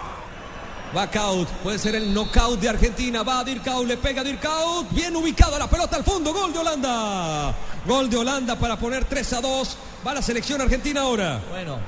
[0.96, 3.22] Va Kaut, puede ser el knockout de Argentina.
[3.22, 4.90] Va Dirkaut, le pega Dirkaut.
[4.90, 6.32] Bien ubicado la pelota al fondo.
[6.32, 7.54] Gol de Holanda.
[7.86, 9.76] Gol de Holanda para poner 3 a 2.
[10.06, 11.40] Va la selección argentina ahora.
[11.50, 11.78] Bueno,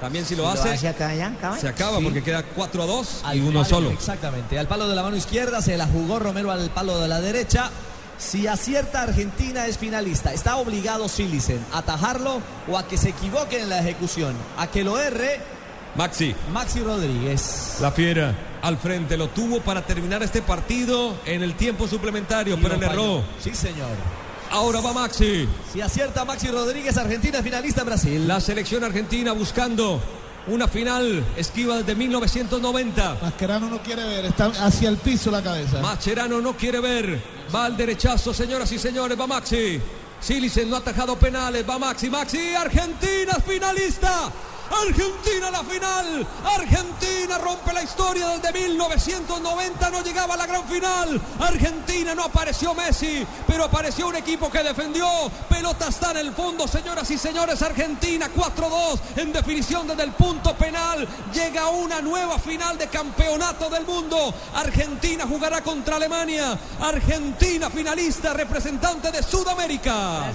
[0.00, 1.58] También si lo Si hace, acá, ya, acaba.
[1.58, 2.04] se acaba Sí.
[2.04, 3.90] porque queda 4 a 2 y al uno palo- solo.
[3.90, 4.56] Exactamente.
[4.56, 7.68] Al palo de la mano izquierda se la jugó Romero al palo de la derecha.
[8.18, 10.32] Si acierta Argentina es finalista.
[10.32, 14.34] Está obligado Silicen a atajarlo o a que se equivoque en la ejecución.
[14.56, 15.40] A que lo erre
[15.94, 16.34] Maxi.
[16.52, 17.78] Maxi Rodríguez.
[17.80, 22.76] La fiera al frente lo tuvo para terminar este partido en el tiempo suplementario, pero
[22.76, 23.24] le erró.
[23.42, 23.90] Sí, señor.
[24.50, 25.48] Ahora va Maxi.
[25.72, 28.28] Si acierta Maxi Rodríguez, Argentina es finalista en Brasil.
[28.28, 30.00] La selección argentina buscando
[30.48, 33.18] una final esquiva desde 1990.
[33.22, 35.80] Mascherano no quiere ver, está hacia el piso la cabeza.
[35.80, 37.22] Mascherano no quiere ver.
[37.54, 39.18] Va al derechazo, señoras y señores.
[39.18, 39.80] Va Maxi.
[40.20, 41.68] Silicen no ha atajado penales.
[41.68, 42.10] Va Maxi.
[42.10, 42.54] Maxi.
[42.54, 44.32] Argentina finalista.
[44.70, 46.26] Argentina la final.
[46.44, 49.90] Argentina rompe la historia desde 1990.
[49.90, 51.20] No llegaba a la gran final.
[51.40, 55.06] Argentina no apareció Messi, pero apareció un equipo que defendió.
[55.48, 57.62] Pelota está en el fondo, señoras y señores.
[57.62, 61.06] Argentina 4-2 en definición desde el punto penal.
[61.32, 64.34] Llega una nueva final de campeonato del mundo.
[64.54, 66.58] Argentina jugará contra Alemania.
[66.80, 70.32] Argentina finalista, representante de Sudamérica.